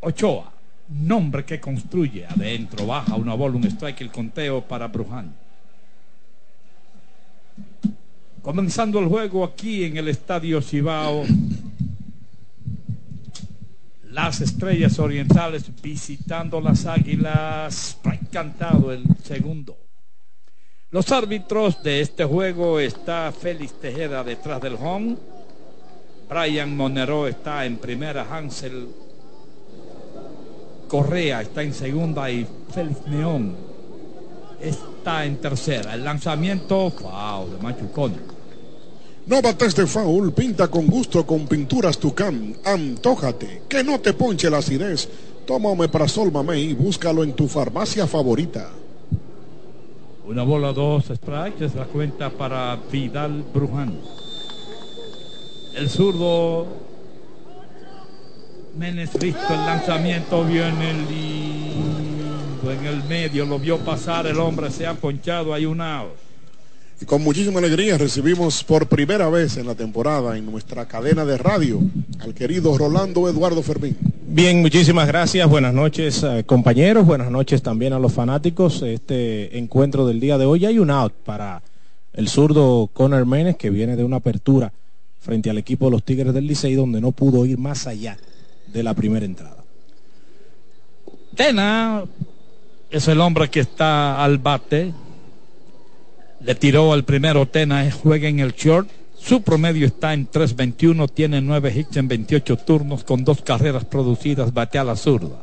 [0.00, 0.52] Ochoa,
[0.90, 5.43] nombre que construye adentro, baja una bola, un strike, el conteo para Bruján.
[8.44, 11.24] Comenzando el juego aquí en el Estadio Cibao.
[14.10, 17.96] Las estrellas orientales visitando las águilas.
[18.30, 19.78] Cantado el segundo.
[20.90, 25.16] Los árbitros de este juego está Félix Tejeda detrás del home.
[26.28, 28.26] Brian Monero está en primera.
[28.30, 28.88] Hansel
[30.86, 33.56] Correa está en segunda y Félix Neón
[34.60, 35.94] está en tercera.
[35.94, 38.33] El lanzamiento, wow, de Machucón.
[39.26, 42.56] No bates de foul, pinta con gusto con pinturas Tucán.
[42.64, 45.08] Antójate, que no te ponche la acidez.
[45.46, 48.68] Toma Omeprazol Mamey y búscalo en tu farmacia favorita.
[50.26, 53.98] Una bola, dos strikes, es la cuenta para Vidal Bruján.
[55.74, 56.66] El zurdo
[58.76, 64.86] Menes listo, el lanzamiento viene lindo en el medio, lo vio pasar, el hombre se
[64.86, 66.23] ha ponchado, hay un out.
[67.00, 71.36] Y con muchísima alegría recibimos por primera vez en la temporada en nuestra cadena de
[71.36, 71.80] radio
[72.20, 73.96] al querido Rolando Eduardo Fermín.
[74.26, 75.48] Bien, muchísimas gracias.
[75.48, 77.04] Buenas noches, eh, compañeros.
[77.04, 78.82] Buenas noches también a los fanáticos.
[78.82, 81.62] Este encuentro del día de hoy hay un out para
[82.12, 84.72] el zurdo Conor Menes que viene de una apertura
[85.20, 88.16] frente al equipo de los Tigres del Licey donde no pudo ir más allá
[88.72, 89.64] de la primera entrada.
[91.34, 92.04] Tena
[92.90, 94.92] es el hombre que está al bate.
[96.44, 98.88] Le tiró al primero Tena, juega en el short.
[99.18, 104.52] Su promedio está en 3.21, tiene 9 hits en 28 turnos con dos carreras producidas,
[104.52, 105.42] bate a la zurda.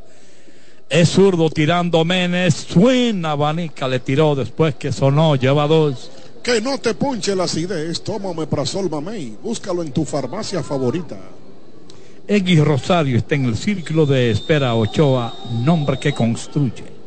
[0.88, 6.12] Es zurdo tirando Menes, swing, abanica, le tiró después que sonó, lleva dos.
[6.44, 11.18] Que no te ponche la acidez, toma Omeprazol Mamey, búscalo en tu farmacia favorita.
[12.28, 15.34] X Rosario está en el círculo de espera Ochoa,
[15.64, 17.01] nombre que construye.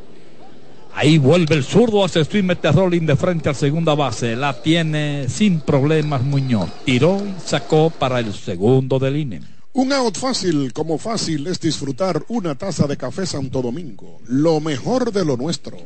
[0.96, 4.36] Ahí vuelve el zurdo, hace swing, mete rolling de frente a segunda base.
[4.36, 6.70] La tiene sin problemas Muñoz.
[6.84, 9.40] Tiró y sacó para el segundo del INE.
[9.72, 14.20] Un out fácil, como fácil es disfrutar una taza de café Santo Domingo.
[14.28, 15.78] Lo mejor de lo nuestro.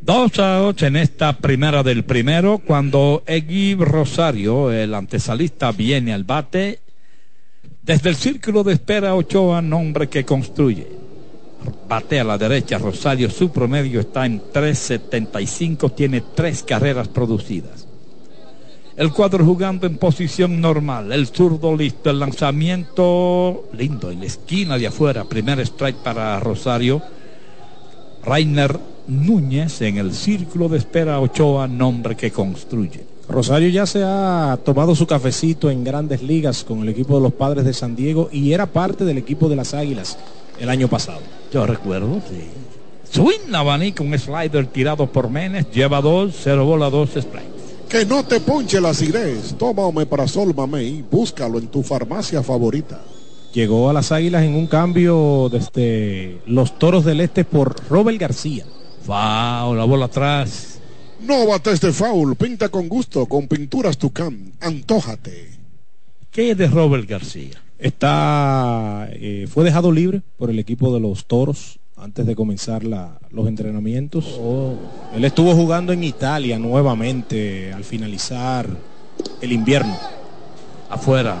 [0.00, 6.80] Dos outs en esta primera del primero, cuando Egui Rosario, el antesalista, viene al bate.
[7.82, 10.95] Desde el círculo de espera Ochoa, nombre que construye.
[11.88, 17.86] Bate a la derecha, Rosario, su promedio está en 3.75, tiene tres carreras producidas.
[18.96, 24.78] El cuadro jugando en posición normal, el zurdo listo, el lanzamiento lindo en la esquina
[24.78, 27.02] de afuera, primer strike para Rosario.
[28.24, 33.04] Rainer Núñez en el círculo de espera Ochoa, nombre que construye.
[33.28, 37.34] Rosario ya se ha tomado su cafecito en grandes ligas con el equipo de los
[37.34, 40.16] padres de San Diego y era parte del equipo de las Águilas
[40.60, 41.20] el año pasado.
[41.52, 42.44] Yo recuerdo, sí.
[43.10, 47.56] Swing abanico, un slider tirado por Menes, lleva dos, cero bola, dos strikes.
[47.88, 53.00] Que no te ponche la acidez, toma Omeprazol Mamey, búscalo en tu farmacia favorita.
[53.52, 58.66] Llegó a las Águilas en un cambio desde los Toros del Este por Robert García.
[59.06, 60.80] Wow, la bola atrás.
[61.20, 65.52] No bates de foul, pinta con gusto con pinturas Tucán, antójate.
[66.30, 67.62] ¿Qué es de Robert García?
[67.78, 73.18] Está, eh, fue dejado libre por el equipo de los Toros antes de comenzar la-
[73.30, 74.38] los entrenamientos.
[75.14, 78.66] Él estuvo jugando en Italia nuevamente al finalizar
[79.40, 79.96] el invierno.
[80.88, 81.36] Afuera.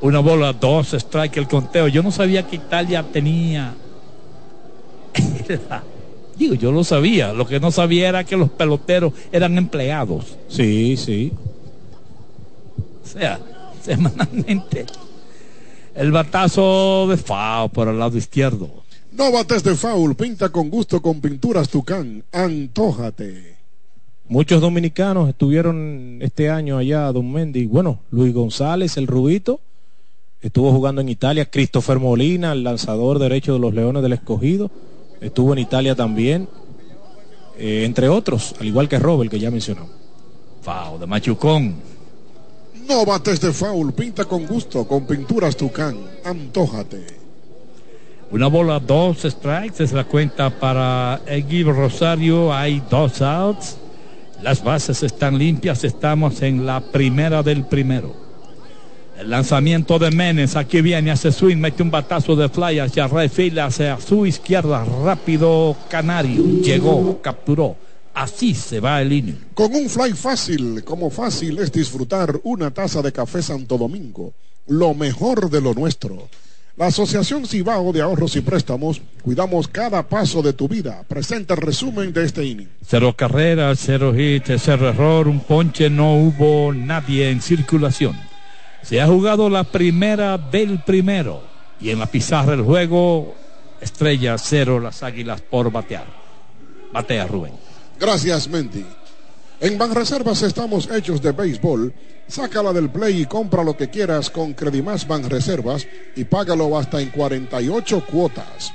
[0.00, 1.88] Una bola, dos strike el conteo.
[1.88, 3.74] Yo no sabía que Italia tenía.
[6.38, 7.32] Digo, yo lo sabía.
[7.32, 10.36] Lo que no sabía era que los peloteros eran empleados.
[10.48, 11.32] Sí, sí.
[13.04, 13.40] O sea,
[13.82, 14.84] semanalmente.
[15.96, 18.68] El batazo de Fao por el lado izquierdo.
[19.12, 23.56] No bates de foul, pinta con gusto con pinturas Tucán, antójate.
[24.28, 27.64] Muchos dominicanos estuvieron este año allá, Don Mendy.
[27.64, 29.60] Bueno, Luis González, el Rubito,
[30.42, 31.48] estuvo jugando en Italia.
[31.48, 34.70] Christopher Molina, el lanzador derecho de los Leones del Escogido,
[35.22, 36.46] estuvo en Italia también.
[37.56, 39.88] Eh, entre otros, al igual que Robert, que ya mencionó.
[40.60, 41.95] Fao de Machucón.
[42.88, 47.04] No bates de foul, pinta con gusto con pinturas Tucán, antójate.
[48.30, 52.52] Una bola, dos strikes, es la cuenta para Eguibo Rosario.
[52.52, 53.76] Hay dos outs.
[54.42, 58.14] Las bases están limpias, estamos en la primera del primero.
[59.18, 63.58] El lanzamiento de Menes, aquí viene, hace swing, mete un batazo de fly hacia right
[63.58, 67.76] hacia su izquierda, rápido Canario, llegó, capturó.
[68.16, 69.38] Así se va el inning.
[69.52, 74.32] Con un fly fácil, como fácil es disfrutar una taza de café Santo Domingo,
[74.68, 76.26] lo mejor de lo nuestro.
[76.78, 81.04] La Asociación Cibao de Ahorros y Préstamos, cuidamos cada paso de tu vida.
[81.06, 82.70] Presenta el resumen de este inning.
[82.86, 88.18] Cero carreras, cero hits, cero error, un ponche, no hubo nadie en circulación.
[88.80, 91.42] Se ha jugado la primera del primero
[91.78, 93.34] y en la pizarra del juego,
[93.82, 96.06] estrella cero, las águilas por batear.
[96.94, 97.65] Batea Rubén.
[97.98, 98.84] Gracias, Mendy.
[99.58, 101.94] En Banreservas estamos hechos de béisbol.
[102.28, 107.10] Sácala del play y compra lo que quieras con Credimás Banreservas y págalo hasta en
[107.10, 108.72] 48 cuotas.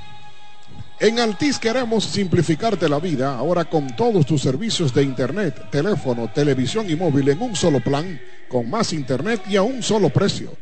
[0.98, 6.90] En Altis queremos simplificarte la vida ahora con todos tus servicios de internet, teléfono, televisión
[6.90, 10.52] y móvil en un solo plan, con más internet y a un solo precio.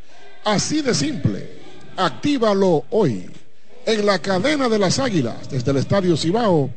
[0.44, 1.48] Así de simple.
[1.96, 3.30] Actívalo hoy.
[3.86, 6.70] En la cadena de las águilas, desde el Estadio Cibao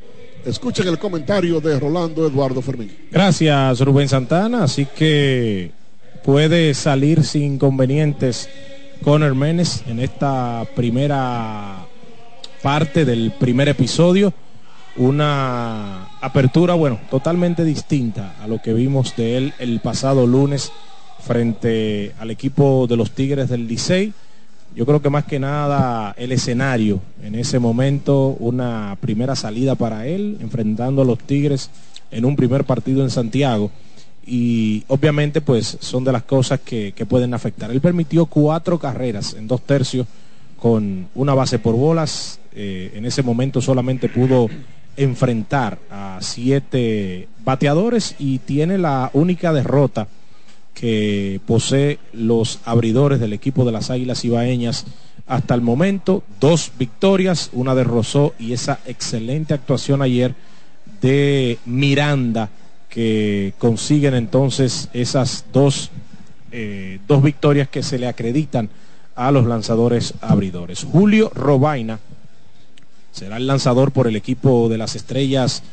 [0.46, 2.91] Escuchen el comentario de Rolando Eduardo Fermín.
[3.12, 4.64] Gracias, Rubén Santana.
[4.64, 5.72] Así que
[6.24, 8.50] puede salir sin inconvenientes
[9.04, 11.86] con Herménez en esta primera
[12.62, 14.34] parte del primer episodio.
[14.98, 20.72] Una apertura, bueno, totalmente distinta a lo que vimos de él el pasado lunes
[21.20, 24.14] frente al equipo de los Tigres del Licey
[24.76, 30.07] yo creo que más que nada el escenario en ese momento, una primera salida para
[30.07, 31.69] él, enfrentando a los Tigres
[32.11, 33.71] en un primer partido en Santiago.
[34.26, 37.69] Y obviamente pues son de las cosas que, pueden afectar.
[37.71, 40.07] Él permitió cuatro carreras en dos tercios
[40.57, 42.39] con una base por bolas.
[42.55, 44.49] Eh, en ese momento solamente pudo
[44.95, 50.07] enfrentar a siete bateadores y tiene la única derrota
[50.74, 54.86] que posee los abridores del equipo de las Águilas Ibaeñas
[55.28, 56.24] hasta el momento.
[56.39, 60.36] Dos victorias, una de Rosó y esa excelente actuación ayer
[61.01, 62.49] de Miranda
[62.89, 65.89] que consiguen entonces esas dos,
[66.51, 68.69] eh, dos victorias que se le acreditan
[69.15, 70.86] a los lanzadores abridores.
[70.91, 71.99] Julio Robaina
[73.11, 75.63] será el lanzador por el equipo de las estrellas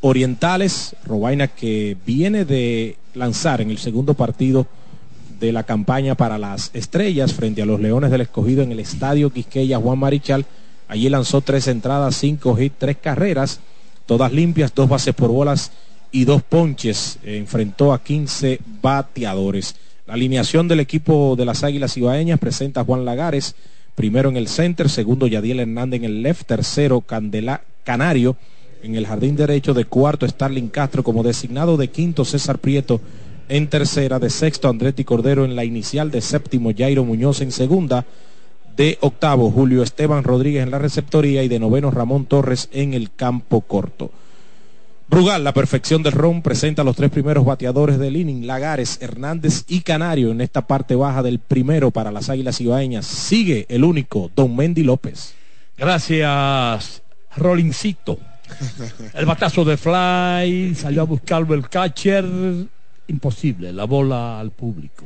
[0.00, 0.96] orientales.
[1.04, 4.66] Robaina que viene de lanzar en el segundo partido
[5.38, 9.30] de la campaña para las estrellas frente a los Leones del Escogido en el Estadio
[9.30, 10.44] Quisqueya Juan Marichal.
[10.86, 13.60] Allí lanzó tres entradas, cinco hits, tres carreras,
[14.06, 15.72] todas limpias, dos bases por bolas
[16.12, 17.18] y dos ponches.
[17.24, 19.76] enfrentó a 15 bateadores.
[20.06, 23.54] La alineación del equipo de las Águilas Ibaeñas presenta a Juan Lagares,
[23.94, 28.36] primero en el center, segundo Yadiel Hernández en el left, tercero Candela Canario,
[28.82, 33.00] en el jardín derecho, de cuarto Starling Castro como designado, de quinto César Prieto
[33.48, 38.06] en tercera, de sexto Andretti Cordero en la inicial, de séptimo Jairo Muñoz en segunda,
[38.76, 43.12] de octavo Julio Esteban Rodríguez en la receptoría y de noveno Ramón Torres en el
[43.12, 44.10] campo corto.
[45.08, 49.64] Brugal, la perfección del ron, presenta a los tres primeros bateadores del inning, Lagares, Hernández
[49.66, 53.06] y Canario en esta parte baja del primero para las Águilas Ibaeñas.
[53.06, 55.34] Sigue el único, Don Mendy López.
[55.76, 57.02] Gracias,
[57.36, 58.20] Rolincito.
[59.14, 62.24] El batazo de Fly, salió a buscarlo el catcher.
[63.08, 65.04] Imposible, la bola al público.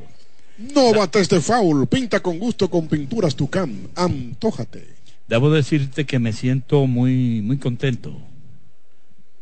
[0.58, 4.86] No bates de foul, pinta con gusto con pinturas Tucán, antójate.
[5.26, 8.14] Debo decirte que me siento muy, muy contento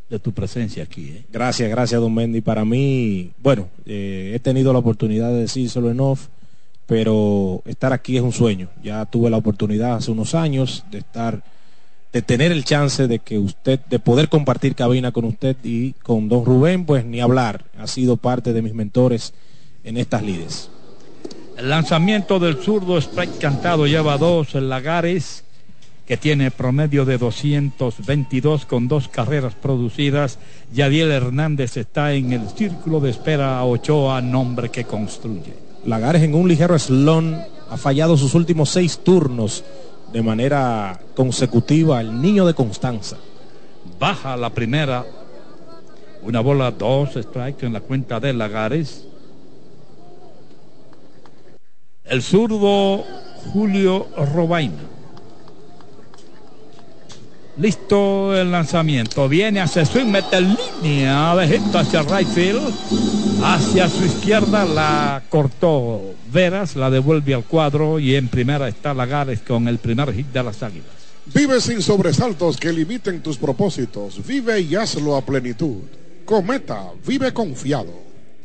[0.09, 1.09] de tu presencia aquí.
[1.09, 1.25] ¿eh?
[1.33, 2.41] Gracias, gracias, don Mendy.
[2.41, 6.29] Para mí, bueno, eh, he tenido la oportunidad de decírselo en off,
[6.87, 8.69] pero estar aquí es un sueño.
[8.83, 11.43] Ya tuve la oportunidad hace unos años de estar
[12.13, 16.29] de tener el chance de que usted, de poder compartir cabina con usted y con
[16.29, 17.65] don Rubén, pues ni hablar.
[17.79, 19.33] Ha sido parte de mis mentores
[19.83, 20.71] en estas lides.
[21.57, 25.45] El lanzamiento del zurdo Sprite Cantado lleva dos Lagares,
[26.07, 30.39] que tiene promedio de 222 con dos carreras producidas.
[30.73, 35.55] Yadiel Hernández está en el círculo de espera a Ochoa, nombre que construye.
[35.87, 37.41] Lagares en un ligero slon
[37.71, 39.65] ha fallado sus últimos seis turnos
[40.13, 43.17] de manera consecutiva el niño de Constanza.
[43.99, 45.05] Baja la primera.
[46.23, 49.07] Una bola, dos strikes en la cuenta de Lagares.
[52.05, 53.05] El zurdo
[53.53, 54.92] Julio Robaina.
[57.59, 59.29] Listo el lanzamiento.
[59.29, 62.73] Viene hacia swing, mete línea de hit hacia right field.
[63.45, 66.01] Hacia su izquierda la cortó
[66.33, 70.43] Veras, la devuelve al cuadro y en primera está Lagares con el primer hit de
[70.43, 70.87] las Águilas.
[71.27, 74.27] Vive sin sobresaltos que limiten tus propósitos.
[74.27, 75.83] Vive y hazlo a plenitud.
[76.25, 77.93] Cometa, vive confiado.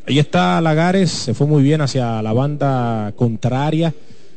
[0.05, 3.93] Ahí está Lagares, se fue muy bien hacia la banda contraria.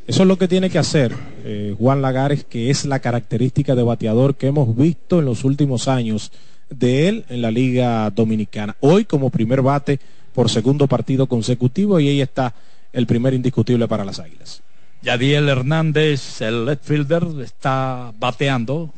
[0.07, 3.83] Eso es lo que tiene que hacer eh, Juan Lagares, que es la característica de
[3.83, 6.33] bateador que hemos visto en los últimos años
[6.69, 8.77] de él en la Liga Dominicana.
[8.81, 10.01] Hoy como primer bate
[10.33, 12.55] por segundo partido consecutivo y ahí está
[12.93, 14.63] el primer indiscutible para las Águilas.
[15.03, 18.93] Yadiel Hernández, el left fielder, está bateando.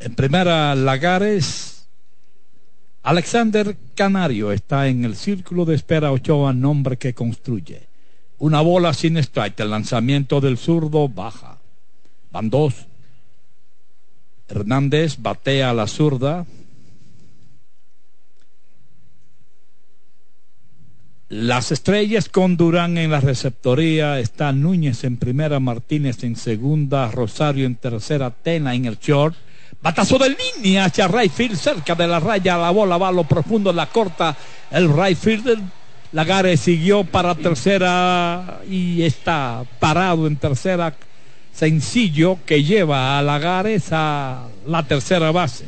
[0.00, 1.86] En primera, Lagares.
[3.02, 7.88] Alexander Canario está en el círculo de espera Ochoa, nombre que construye.
[8.38, 11.58] Una bola sin strike, el lanzamiento del zurdo baja.
[12.30, 12.86] Van dos.
[14.48, 16.46] Hernández batea a la zurda.
[21.28, 27.66] Las estrellas con Durán en la receptoría, está Núñez en primera, Martínez en segunda, Rosario
[27.66, 29.36] en tercera, Tena en el short.
[29.82, 33.72] Batazo de línea hacia Rayfield, cerca de la raya, la bola va a lo profundo,
[33.72, 34.34] la corta
[34.70, 35.60] el Rayfield.
[36.12, 40.94] Lagares siguió para tercera y está parado en tercera,
[41.52, 45.66] sencillo que lleva a Lagares a la tercera base.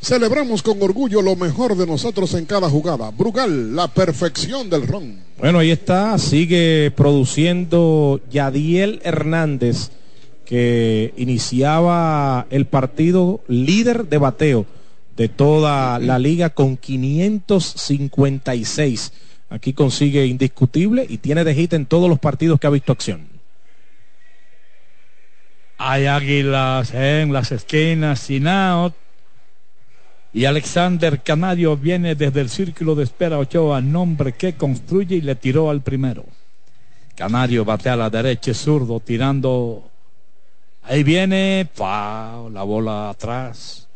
[0.00, 3.10] Celebramos con orgullo lo mejor de nosotros en cada jugada.
[3.10, 5.16] Brugal, la perfección del ron.
[5.38, 9.90] Bueno, ahí está, sigue produciendo Yadiel Hernández,
[10.44, 14.66] que iniciaba el partido líder de bateo
[15.16, 19.12] de toda la liga con 556.
[19.50, 23.28] Aquí consigue indiscutible y tiene de hit en todos los partidos que ha visto acción.
[25.76, 28.94] Hay águilas en las esquinas, sin out.
[30.32, 35.34] Y Alexander Canario viene desde el círculo de espera Ochoa, nombre que construye y le
[35.34, 36.24] tiró al primero.
[37.14, 39.90] Canario batea a la derecha, zurdo, tirando.
[40.84, 42.48] Ahí viene, ¡pau!
[42.48, 43.86] la bola atrás.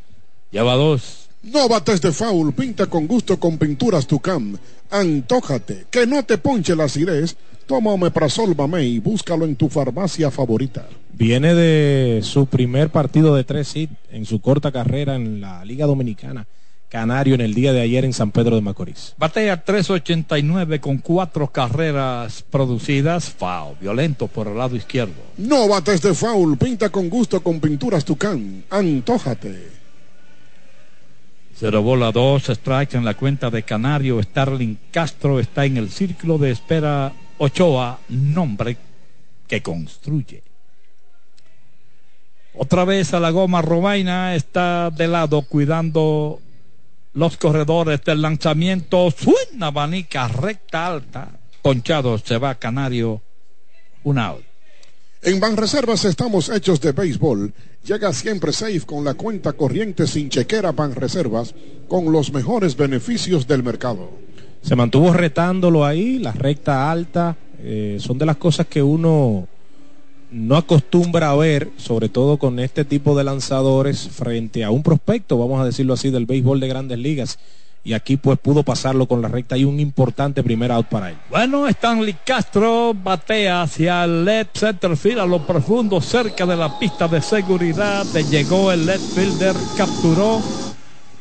[0.50, 1.28] Lleva dos.
[1.42, 4.56] No bates de foul, pinta con gusto con pinturas Tucam.
[4.90, 7.36] Antójate, que no te ponche la acidez.
[7.66, 10.88] Toma Omeprazol Mamey y búscalo en tu farmacia favorita.
[11.12, 15.86] Viene de su primer partido de tres hits en su corta carrera en la Liga
[15.86, 16.46] Dominicana.
[16.88, 19.14] Canario en el día de ayer en San Pedro de Macorís.
[19.18, 23.30] Batea 3.89 con cuatro carreras producidas.
[23.30, 25.14] Foul, violento por el lado izquierdo.
[25.36, 28.64] No bates de foul, pinta con gusto con pinturas Tucán.
[28.70, 29.75] Antójate.
[31.58, 34.22] Cero bola, dos strikes en la cuenta de Canario.
[34.22, 37.14] Starling Castro está en el círculo de espera.
[37.38, 38.76] Ochoa, nombre
[39.48, 40.42] que construye.
[42.52, 46.40] Otra vez a la goma Robaina está de lado cuidando
[47.14, 49.10] los corredores del lanzamiento.
[49.10, 51.30] Suena abanica recta alta.
[51.62, 53.22] Ponchado se va Canario.
[54.04, 54.44] Un out.
[55.22, 57.52] En Banreservas estamos hechos de béisbol.
[57.86, 61.54] Llega siempre safe con la cuenta corriente sin chequera Banreservas
[61.86, 64.10] con los mejores beneficios del mercado.
[64.60, 67.36] Se mantuvo retándolo ahí, la recta alta.
[67.60, 69.46] eh, son de las cosas que uno
[70.32, 75.38] no acostumbra a ver, sobre todo con este tipo de lanzadores frente a un prospecto,
[75.38, 77.38] vamos a decirlo así, del béisbol de grandes ligas.
[77.86, 81.16] Y aquí pues pudo pasarlo con la recta y un importante primer out para él.
[81.30, 86.76] Bueno, Stanley Castro batea hacia el left center field a lo profundo, cerca de la
[86.80, 88.04] pista de seguridad.
[88.12, 90.42] Le llegó el left fielder, capturó,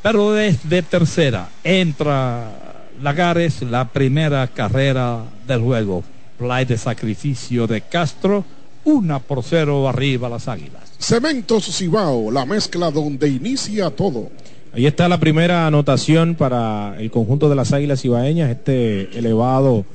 [0.01, 6.03] pero desde tercera entra Lagares, la primera carrera del juego.
[6.39, 8.43] Play de sacrificio de Castro,
[8.85, 10.81] una por cero arriba las águilas.
[10.97, 14.31] Cementos Cibao, la mezcla donde inicia todo.
[14.75, 19.85] Ahí está la primera anotación para el conjunto de las Águilas Ibaeñas, este elevado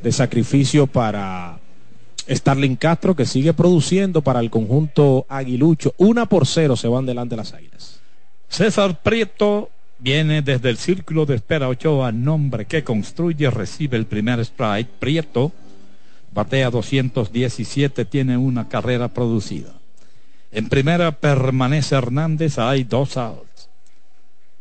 [0.00, 1.58] de sacrificio para
[2.30, 5.92] Starling Castro que sigue produciendo para el conjunto aguilucho.
[5.98, 7.98] Una por cero se van delante las Águilas.
[8.48, 14.38] César Prieto viene desde el círculo de espera Ochoa, nombre que construye, recibe el primer
[14.38, 14.86] strike.
[15.00, 15.50] Prieto
[16.32, 19.72] batea 217, tiene una carrera producida.
[20.52, 23.47] En primera permanece Hernández, hay dos outs.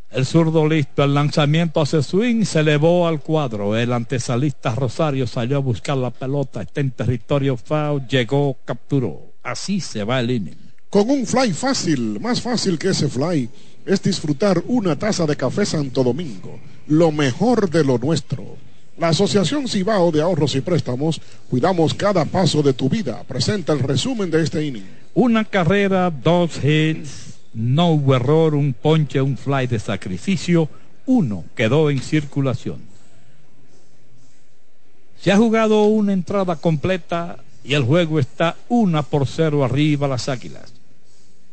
[0.10, 3.76] El zurdo listo, el lanzamiento hace swing, se elevó al cuadro.
[3.76, 9.34] El antesalista Rosario salió a buscar la pelota, está en territorio foul, llegó, capturó.
[9.44, 10.68] Así se va el inning.
[10.90, 13.50] Con un fly fácil, más fácil que ese fly,
[13.86, 18.56] es disfrutar una taza de café Santo Domingo, lo mejor de lo nuestro.
[18.98, 23.80] La Asociación Cibao de Ahorros y Préstamos, cuidamos cada paso de tu vida, presenta el
[23.80, 24.88] resumen de este inning.
[25.14, 30.70] Una carrera, dos hits, no hubo error, un ponche, un fly de sacrificio,
[31.08, 32.82] uno quedó en circulación.
[35.20, 40.30] Se ha jugado una entrada completa y el juego está una por cero arriba las
[40.30, 40.72] águilas.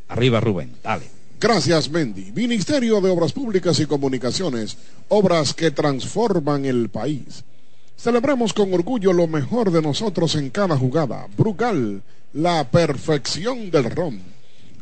[0.08, 1.06] Arriba Rubén, dale.
[1.40, 2.32] Gracias, Mendy.
[2.32, 4.76] Ministerio de Obras Públicas y Comunicaciones,
[5.08, 7.44] obras que transforman el país.
[7.96, 11.28] Celebremos con orgullo lo mejor de nosotros en cada jugada.
[11.34, 12.02] Brugal,
[12.34, 14.33] la perfección del ron.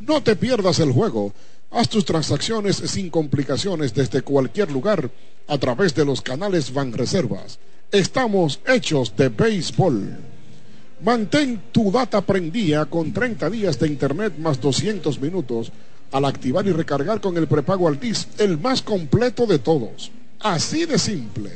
[0.07, 1.33] No te pierdas el juego.
[1.71, 5.11] Haz tus transacciones sin complicaciones desde cualquier lugar
[5.47, 7.59] a través de los canales Banreservas.
[7.91, 10.19] Estamos hechos de béisbol.
[11.05, 15.73] Mantén tu data prendida con 30 días de internet más 200 minutos
[16.11, 20.11] al activar y recargar con el prepago Altis, el más completo de todos.
[20.41, 21.51] Así de simple.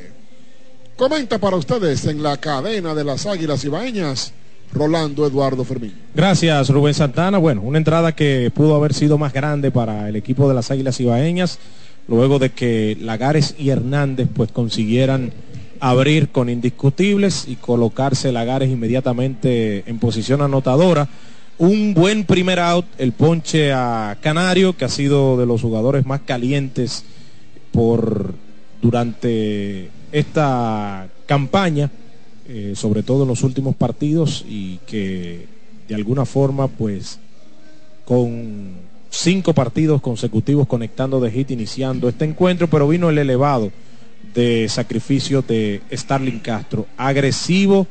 [0.95, 4.33] Comenta para ustedes en la cadena de las Águilas Ibaeñas,
[4.73, 5.93] Rolando Eduardo Fermín.
[6.13, 7.37] Gracias, Rubén Santana.
[7.37, 10.99] Bueno, una entrada que pudo haber sido más grande para el equipo de las Águilas
[10.99, 11.59] Ibaeñas,
[12.07, 15.31] luego de que Lagares y Hernández pues consiguieran
[15.79, 21.07] abrir con indiscutibles y colocarse Lagares inmediatamente en posición anotadora
[21.59, 26.21] un buen primer out, el ponche a Canario, que ha sido de los jugadores más
[26.21, 27.03] calientes
[27.71, 28.35] por
[28.81, 31.89] durante esta campaña,
[32.47, 35.45] eh, sobre todo en los últimos partidos, y que
[35.87, 37.19] de alguna forma, pues,
[38.05, 43.71] con cinco partidos consecutivos conectando de hit iniciando este encuentro, pero vino el elevado
[44.33, 47.87] de sacrificio de Starling Castro, agresivo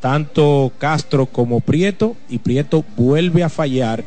[0.00, 4.02] tanto Castro como Prieto y Prieto vuelve a fallar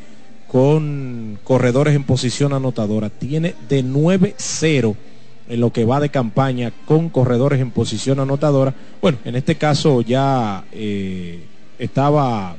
[0.48, 3.10] con corredores en posición anotadora.
[3.10, 4.96] Tiene de 9-0
[5.50, 8.74] en lo que va de campaña con corredores en posición anotadora.
[9.02, 11.46] Bueno, en este caso ya eh,
[11.80, 12.56] estaba,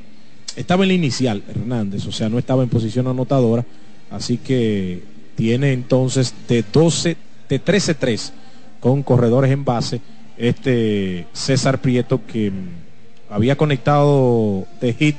[0.56, 3.64] estaba en la inicial Hernández, o sea, no estaba en posición anotadora,
[4.10, 5.02] así que
[5.34, 7.16] tiene entonces de 12,
[7.48, 8.32] de 13-3
[8.80, 10.00] con corredores en base
[10.36, 12.52] este César Prieto que
[13.30, 15.16] había conectado de hit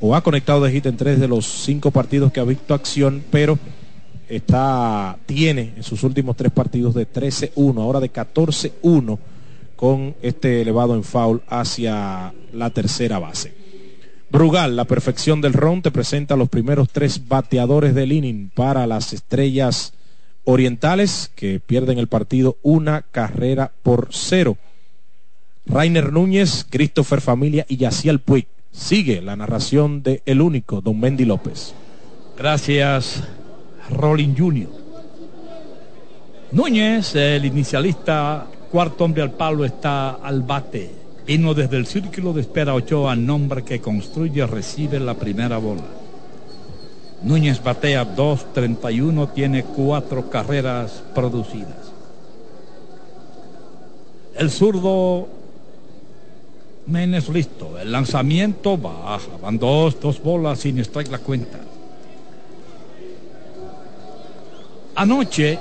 [0.00, 3.22] o ha conectado de hit en tres de los cinco partidos que ha visto acción,
[3.30, 3.58] pero
[4.28, 9.18] está, tiene en sus últimos tres partidos de 13-1, ahora de 14-1
[9.76, 13.54] con este elevado en foul hacia la tercera base.
[14.30, 19.12] Brugal, la perfección del ron, te presenta los primeros tres bateadores del inning para las
[19.12, 19.92] estrellas
[20.44, 24.56] orientales que pierden el partido una carrera por cero.
[25.66, 28.46] Rainer Núñez, Christopher Familia y Yaciel Puig.
[28.70, 31.74] Sigue la narración de El Único, Don Mendy López.
[32.36, 33.22] Gracias,
[33.90, 34.68] Rolling Jr.
[36.52, 40.90] Núñez, el inicialista, cuarto hombre al palo, está al bate.
[41.26, 45.82] Vino desde el círculo de espera Ochoa, nombre que construye, recibe la primera bola.
[47.22, 51.92] Núñez batea 2.31, tiene cuatro carreras producidas.
[54.36, 55.28] El zurdo
[56.86, 57.78] Menes listo.
[57.78, 59.38] El lanzamiento baja.
[59.40, 61.58] Van dos, dos bolas sin strike la cuenta.
[64.96, 65.58] Anoche,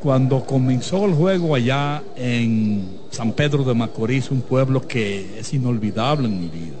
[0.00, 6.26] cuando comenzó el juego allá en San Pedro de Macorís, un pueblo que es inolvidable
[6.26, 6.76] en mi vida.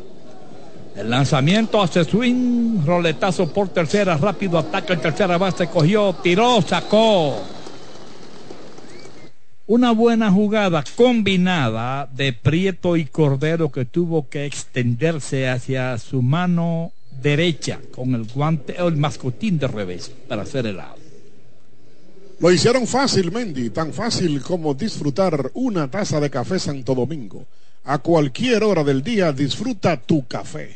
[0.96, 7.42] El lanzamiento hace swing, roletazo por tercera, rápido ataca en tercera base, cogió, tiró, sacó.
[9.66, 16.92] Una buena jugada combinada de Prieto y Cordero que tuvo que extenderse hacia su mano
[17.22, 21.03] derecha con el guante o el mascotín de revés para hacer el out.
[22.40, 27.46] Lo hicieron fácil, Mendy, tan fácil como disfrutar una taza de café Santo Domingo.
[27.84, 30.70] A cualquier hora del día disfruta tu café.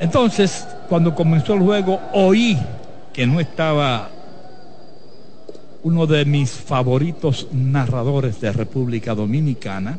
[0.00, 2.58] Entonces, cuando comenzó el juego, oí
[3.12, 4.10] que no estaba
[5.82, 9.98] uno de mis favoritos narradores de República Dominicana.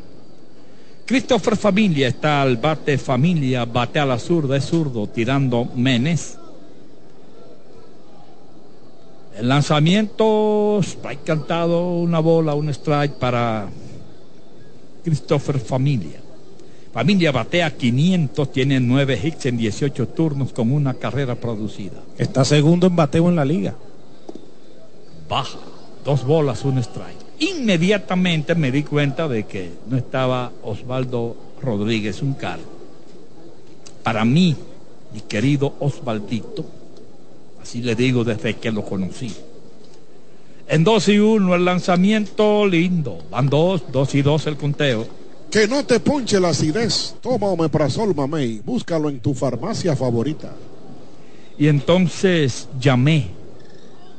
[1.06, 6.38] Christopher Familia está al bate familia, bate a la zurda, zurdo, tirando menes.
[9.38, 13.68] El lanzamiento, strike cantado, una bola, un strike para
[15.04, 16.20] Christopher Familia.
[16.92, 22.02] Familia batea 500, tiene 9 hits en 18 turnos con una carrera producida.
[22.18, 23.74] Está segundo en bateo en la liga.
[25.28, 25.58] Baja
[26.04, 27.18] dos bolas, un strike.
[27.38, 32.64] Inmediatamente me di cuenta de que no estaba Osvaldo Rodríguez un cargo.
[34.02, 34.56] Para mí,
[35.12, 36.64] mi querido Osvaldito,
[37.62, 39.32] así le digo desde que lo conocí.
[40.68, 43.18] En 2 y 1 el lanzamiento lindo.
[43.30, 45.06] Van 2, 2 y 2 el conteo.
[45.50, 47.16] Que no te ponche la acidez.
[47.20, 48.60] Toma Omeprazol Mamey.
[48.64, 50.52] Búscalo en tu farmacia favorita.
[51.58, 53.28] Y entonces llamé.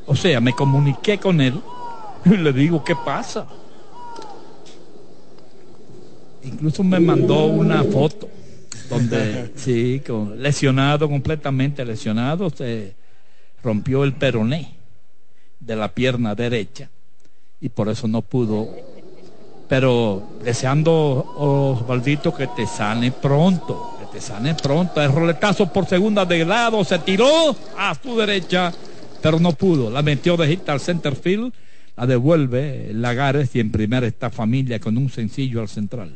[0.06, 1.60] O sea, me comuniqué con él
[2.26, 3.48] y le digo, ¿qué pasa?
[6.44, 8.30] Incluso me mandó una foto
[8.90, 10.02] donde, sí,
[10.38, 12.96] lesionado, completamente lesionado, se
[13.64, 14.76] rompió el peroné
[15.60, 16.90] de la pierna derecha
[17.62, 18.68] y por eso no pudo.
[19.70, 20.92] Pero deseando,
[21.38, 25.02] Osvaldito, que te sane pronto, que te sane pronto.
[25.02, 28.74] El roletazo por segunda de lado, se tiró a su derecha,
[29.22, 29.90] pero no pudo.
[29.90, 31.54] La metió de hit al center field,
[31.96, 36.14] la devuelve Lagares y en primera está familia con un sencillo al central.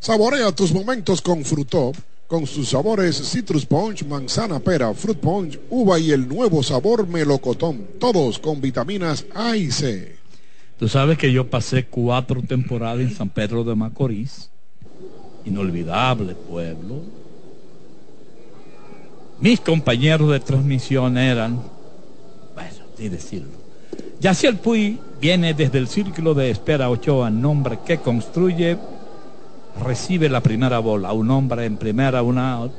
[0.00, 1.94] Saborea tus momentos con Frutop,
[2.26, 7.86] con sus sabores Citrus Punch, manzana pera, Fruit Punch, uva y el nuevo sabor melocotón,
[8.00, 10.16] todos con vitaminas A y C.
[10.78, 14.50] Tú sabes que yo pasé cuatro temporadas en San Pedro de Macorís,
[15.44, 17.02] inolvidable pueblo.
[19.40, 21.62] Mis compañeros de transmisión eran,
[22.54, 23.66] bueno, ni decirlo.
[24.20, 28.76] Yaciel Puy viene desde el círculo de espera Ochoa, nombre que construye
[29.82, 31.12] recibe la primera bola.
[31.12, 32.72] Un hombre en primera, una out.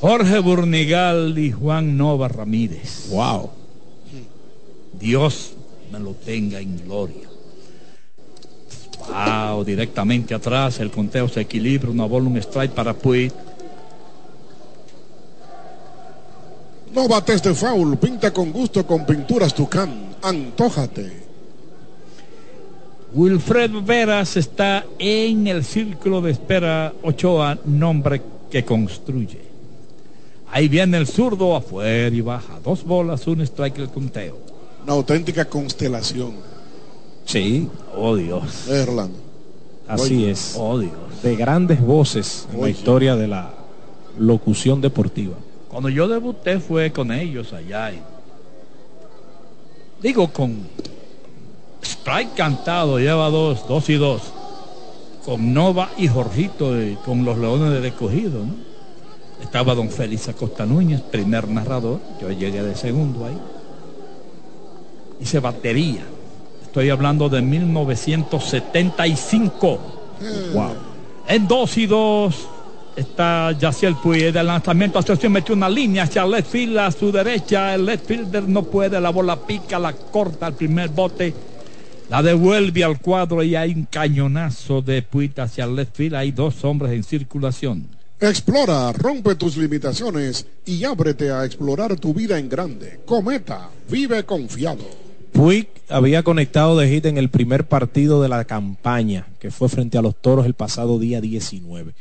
[0.00, 3.08] Jorge Burnigal y Juan Nova Ramírez.
[3.10, 3.50] Wow.
[4.98, 5.52] Dios
[5.92, 7.28] me lo tenga en gloria.
[9.08, 13.32] Wow, directamente atrás, el conteo se equilibra, una bola, un strike para Puig.
[16.94, 20.16] No bates de foul, pinta con gusto con pinturas Tucán.
[20.22, 21.21] Antójate.
[23.14, 29.40] Wilfred Veras está en el círculo de espera Ochoa, nombre que construye.
[30.50, 32.58] Ahí viene el zurdo afuera y baja.
[32.64, 34.38] Dos bolas, un strike el conteo.
[34.84, 36.32] Una auténtica constelación.
[37.24, 37.68] Sí.
[37.96, 38.66] Oh Dios.
[38.68, 39.18] Orlando.
[39.88, 40.30] Así Oye.
[40.30, 40.54] es.
[40.58, 40.92] Oh Dios.
[41.22, 43.50] De grandes voces en la historia de la
[44.18, 45.34] locución deportiva.
[45.68, 47.90] Cuando yo debuté fue con ellos allá.
[47.90, 48.00] en-
[50.02, 50.56] Digo, con
[52.02, 54.22] strike cantado, lleva dos, dos y dos.
[55.24, 58.56] Con Nova y Jorgito, eh, con los Leones del Escogido, ¿no?
[59.40, 62.00] Estaba don Félix Acosta Núñez, primer narrador.
[62.20, 63.38] Yo llegué de segundo ahí.
[65.20, 66.02] Hice batería.
[66.62, 69.78] Estoy hablando de 1975.
[70.54, 70.74] Wow.
[71.28, 72.48] En dos y dos
[72.96, 74.98] está Yaciel Puy de lanzamiento.
[74.98, 77.74] Asociación metió una línea hacia left field a su derecha.
[77.74, 79.00] El left fielder no puede.
[79.00, 81.51] La bola pica, la corta al primer bote.
[82.12, 86.14] La devuelve al cuadro y hay un cañonazo de Puy hacia el left field.
[86.14, 87.86] Hay dos hombres en circulación.
[88.20, 93.00] Explora, rompe tus limitaciones y ábrete a explorar tu vida en grande.
[93.06, 94.84] Cometa, vive confiado.
[95.32, 99.96] Puig había conectado de hit en el primer partido de la campaña, que fue frente
[99.96, 101.94] a los toros el pasado día 19.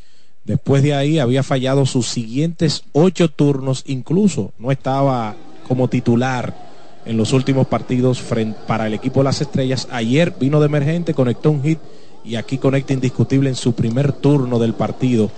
[0.43, 5.38] Después de ahí había fallado sus siguientes ocho turnos, incluso no estaba
[5.70, 6.70] como titular
[7.06, 8.24] en los últimos partidos
[8.68, 9.88] para el equipo de las estrellas.
[9.91, 11.80] Ayer vino de emergente, conectó un hit
[12.24, 15.32] y aquí conecta indiscutible en su primer turno del partido,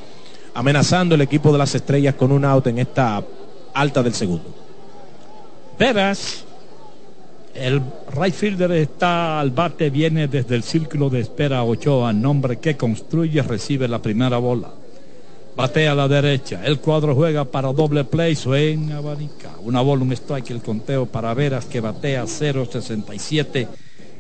[0.54, 3.24] amenazando el equipo de las estrellas con un out en esta
[3.74, 4.46] alta del segundo.
[5.80, 6.44] Veras,
[7.56, 7.82] el
[8.16, 13.42] right fielder está al bate, viene desde el círculo de espera Ochoa, nombre que construye,
[13.42, 14.83] recibe la primera bola.
[15.56, 19.52] Batea a la derecha, el cuadro juega para doble play, suena abanica.
[19.64, 23.68] Una bola, un strike, el conteo para Veras que batea 0.67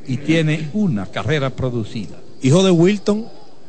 [0.08, 2.18] y tiene una carrera producida.
[2.44, 3.26] Hijo de Wilton,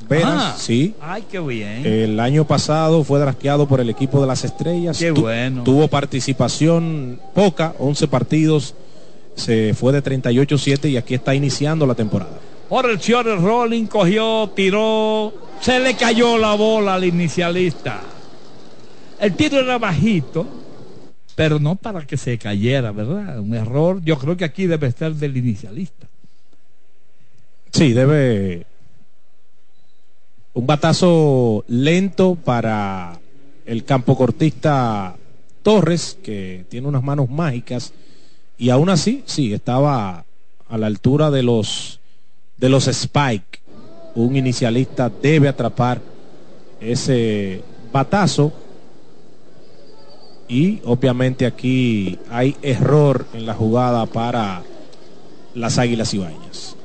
[0.09, 1.87] Veras, Ah, sí, Ay, qué bien.
[1.87, 4.99] El año pasado fue drafteado por el equipo de las estrellas.
[4.99, 5.63] Qué Tu- bueno.
[5.65, 8.75] Tuvo participación poca, 11 partidos.
[9.37, 12.39] Se fue de 38-7 y aquí está iniciando la temporada.
[12.69, 18.01] Por el short, Rolling cogió, tiró, se le cayó la bola al inicialista.
[19.21, 20.47] El tiro era bajito,
[21.35, 23.39] pero no para que se cayera, ¿verdad?
[23.39, 26.07] Un error, yo creo que aquí debe estar del inicialista.
[27.71, 28.67] Sí, debe.
[30.55, 33.19] Un batazo lento para
[33.67, 35.17] el campo cortista
[35.63, 37.93] Torres, que tiene unas manos mágicas.
[38.57, 40.25] Y aún así, sí, estaba
[40.69, 41.99] a la altura de los
[42.57, 43.61] de los Spike.
[44.15, 46.01] Un inicialista debe atrapar
[46.81, 48.53] ese batazo.
[50.49, 54.63] Y obviamente aquí hay error en la jugada para
[55.55, 56.77] las Águilas Ibañas.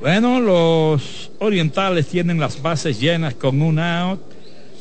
[0.00, 4.20] Bueno, los orientales tienen las bases llenas con un out.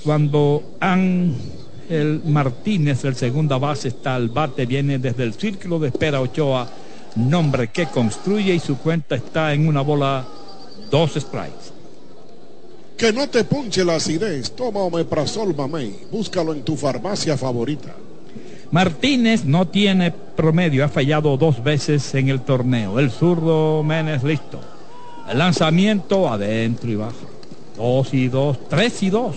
[0.04, 6.20] Cuando Ángel Martínez, el segunda base, está al bate, viene desde el círculo de espera
[6.20, 6.70] Ochoa,
[7.16, 10.26] nombre que construye y su cuenta está en una bola,
[10.92, 11.74] dos strikes.
[12.98, 14.52] Que no te ponche la acidez.
[14.56, 16.08] Toma Omeprazol Mamey.
[16.12, 17.94] Búscalo en tu farmacia favorita.
[18.72, 23.00] Martínez no tiene promedio, ha fallado dos veces en el torneo.
[23.00, 24.60] El zurdo Menes listo.
[25.30, 27.16] El lanzamiento adentro y baja.
[27.78, 29.36] Dos y dos, tres y dos.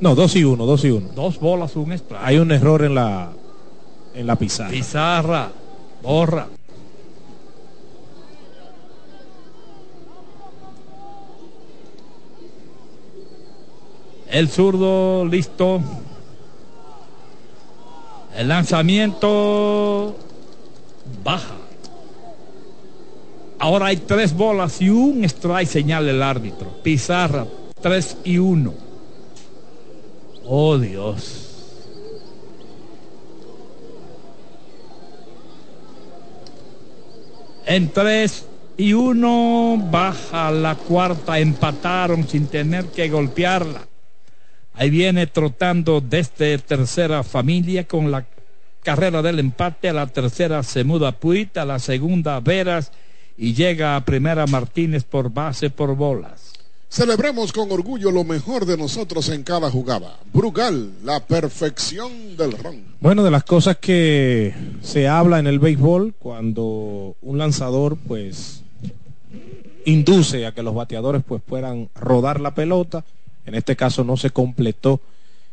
[0.00, 1.08] No, dos y uno, dos y uno.
[1.14, 2.22] Dos bolas, un strike.
[2.22, 3.30] Hay un error en la
[4.14, 4.70] en la pizarra.
[4.70, 5.50] Pizarra,
[6.02, 6.48] borra.
[14.30, 15.80] El zurdo listo.
[18.36, 20.16] El lanzamiento
[21.24, 21.56] baja.
[23.58, 26.68] Ahora hay tres bolas y un strike señala el árbitro.
[26.82, 27.46] Pizarra,
[27.80, 28.72] tres y uno.
[30.46, 31.39] Oh Dios.
[37.70, 41.38] En tres y uno baja la cuarta.
[41.38, 43.86] Empataron sin tener que golpearla.
[44.74, 48.26] Ahí viene trotando desde tercera familia con la
[48.82, 49.88] carrera del empate.
[49.88, 52.90] A la tercera se muda Puit, a la segunda Veras
[53.36, 56.49] y llega a primera Martínez por base por bolas.
[56.90, 60.18] Celebremos con orgullo lo mejor de nosotros en cada jugada.
[60.32, 62.82] Brugal, la perfección del ron.
[62.98, 68.64] Bueno, de las cosas que se habla en el béisbol cuando un lanzador pues
[69.84, 73.04] induce a que los bateadores pues puedan rodar la pelota.
[73.46, 75.00] En este caso no se completó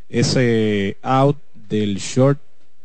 [0.09, 1.37] ese out
[1.69, 2.39] del short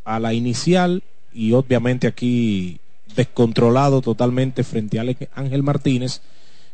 [0.04, 2.80] a la inicial y obviamente aquí
[3.16, 6.20] descontrolado totalmente frente a Ángel Martínez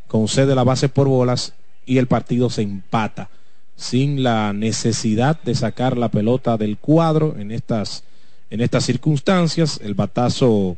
[0.09, 1.53] concede la base por bolas
[1.89, 3.31] y el partido se empata
[3.75, 8.05] sin la necesidad de sacar la pelota del cuadro en estas,
[8.51, 9.81] en estas circunstancias.
[9.83, 10.77] El batazo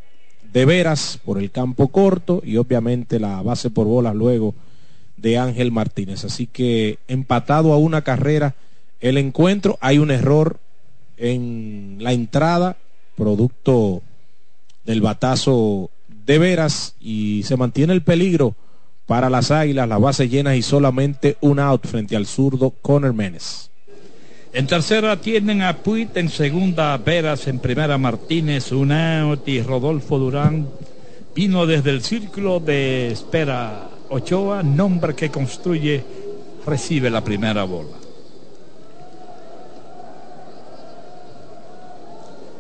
[0.53, 4.55] de veras por el campo corto y obviamente la base por bolas luego
[5.17, 6.25] de Ángel Martínez.
[6.25, 8.55] Así que empatado a una carrera
[9.01, 10.61] el encuentro, hay un error
[11.17, 12.77] en la entrada,
[13.17, 14.03] producto
[14.85, 15.91] del batazo
[16.27, 18.55] de veras y se mantiene el peligro
[19.11, 23.69] para las Águilas, la base llena y solamente un out frente al zurdo Conner Menes.
[24.53, 30.17] En tercera tienen a Puit, en segunda Veras, en primera Martínez, un out y Rodolfo
[30.17, 30.69] Durán
[31.35, 36.05] vino desde el círculo de espera Ochoa, nombre que construye,
[36.65, 37.97] recibe la primera bola.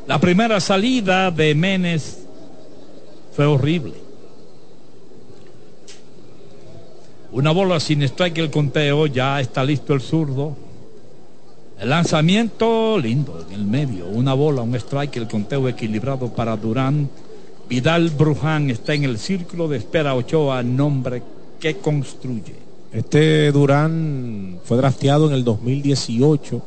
[0.09, 2.27] La primera salida de Menes
[3.37, 4.10] fue horrible.
[7.33, 10.57] Una bola sin strike el conteo, ya está listo el zurdo.
[11.79, 17.09] El lanzamiento lindo en el medio, una bola, un strike, el conteo equilibrado para Durán.
[17.69, 21.23] Vidal Bruján está en el círculo de espera Ochoa, nombre
[21.61, 22.57] que construye.
[22.93, 26.61] Este Durán fue drafteado en el 2018.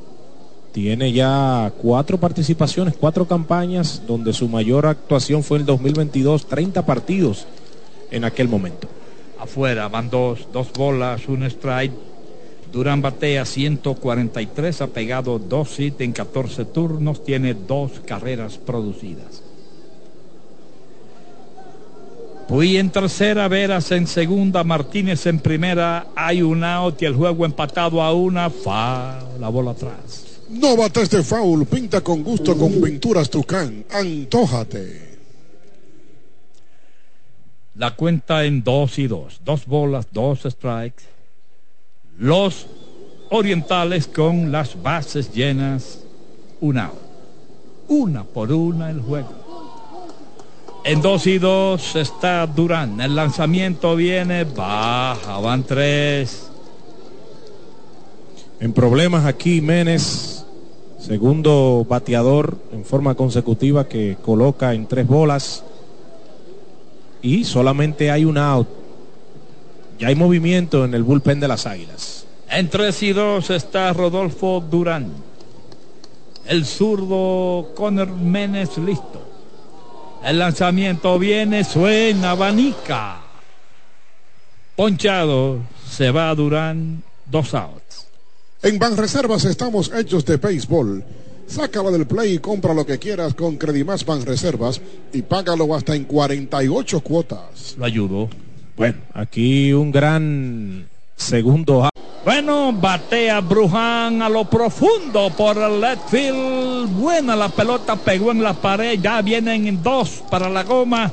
[0.72, 6.86] Tiene ya cuatro participaciones, cuatro campañas, donde su mayor actuación fue en el 2022, 30
[6.86, 7.46] partidos
[8.10, 8.88] en aquel momento
[9.44, 11.94] afuera, van dos, dos bolas, un strike.
[12.72, 19.44] Durán batea 143, ha pegado dos hits en 14 turnos, tiene dos carreras producidas.
[22.48, 27.46] Puy en tercera, Veras en segunda, Martínez en primera, hay un out y el juego
[27.46, 30.42] empatado a una, fa, la bola atrás.
[30.50, 35.13] No bates de foul, pinta con gusto con pinturas Tucán, antójate.
[37.76, 39.42] La cuenta en dos y dos.
[39.44, 41.04] Dos bolas, dos strikes.
[42.18, 42.68] Los
[43.32, 46.00] orientales con las bases llenas.
[46.62, 46.92] Una.
[47.88, 49.30] Una por una el juego.
[50.86, 53.02] En dos y dos está Durán.
[53.02, 55.40] El lanzamiento viene baja.
[55.40, 56.50] Van tres.
[58.60, 60.46] En problemas aquí Menes,
[61.00, 65.64] segundo bateador en forma consecutiva que coloca en tres bolas
[67.24, 68.68] y solamente hay un out.
[69.98, 72.26] Ya hay movimiento en el bullpen de las Águilas.
[72.50, 75.12] En 3 y 2 está Rodolfo Durán.
[76.46, 79.22] El zurdo Conner Menes listo.
[80.24, 83.22] El lanzamiento viene, suena, abanica.
[84.76, 85.60] Ponchado,
[85.90, 88.08] se va Durán, dos outs.
[88.62, 91.04] En Banreservas estamos hechos de béisbol
[91.48, 94.82] Sácala del play y compra lo que quieras con Credimás Ban Reservas
[95.12, 97.76] y págalo hasta en 48 cuotas.
[97.78, 98.30] Lo ayudo.
[98.76, 101.90] Bueno, aquí un gran segundo.
[102.26, 106.90] Bueno, batea Bruján a lo profundo por el left field.
[106.94, 108.98] Buena la pelota, pegó en la pared.
[109.00, 111.12] Ya vienen en dos para la goma.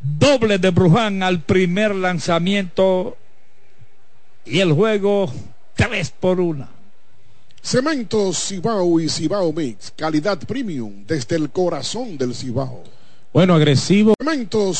[0.00, 3.16] Doble de Bruján al primer lanzamiento.
[4.46, 5.30] Y el juego
[5.74, 6.68] tres por una.
[7.62, 12.82] Cementos Cibao y Cibao Mix, calidad premium desde el corazón del Cibao.
[13.32, 14.14] Bueno, agresivo.
[14.18, 14.78] Cementos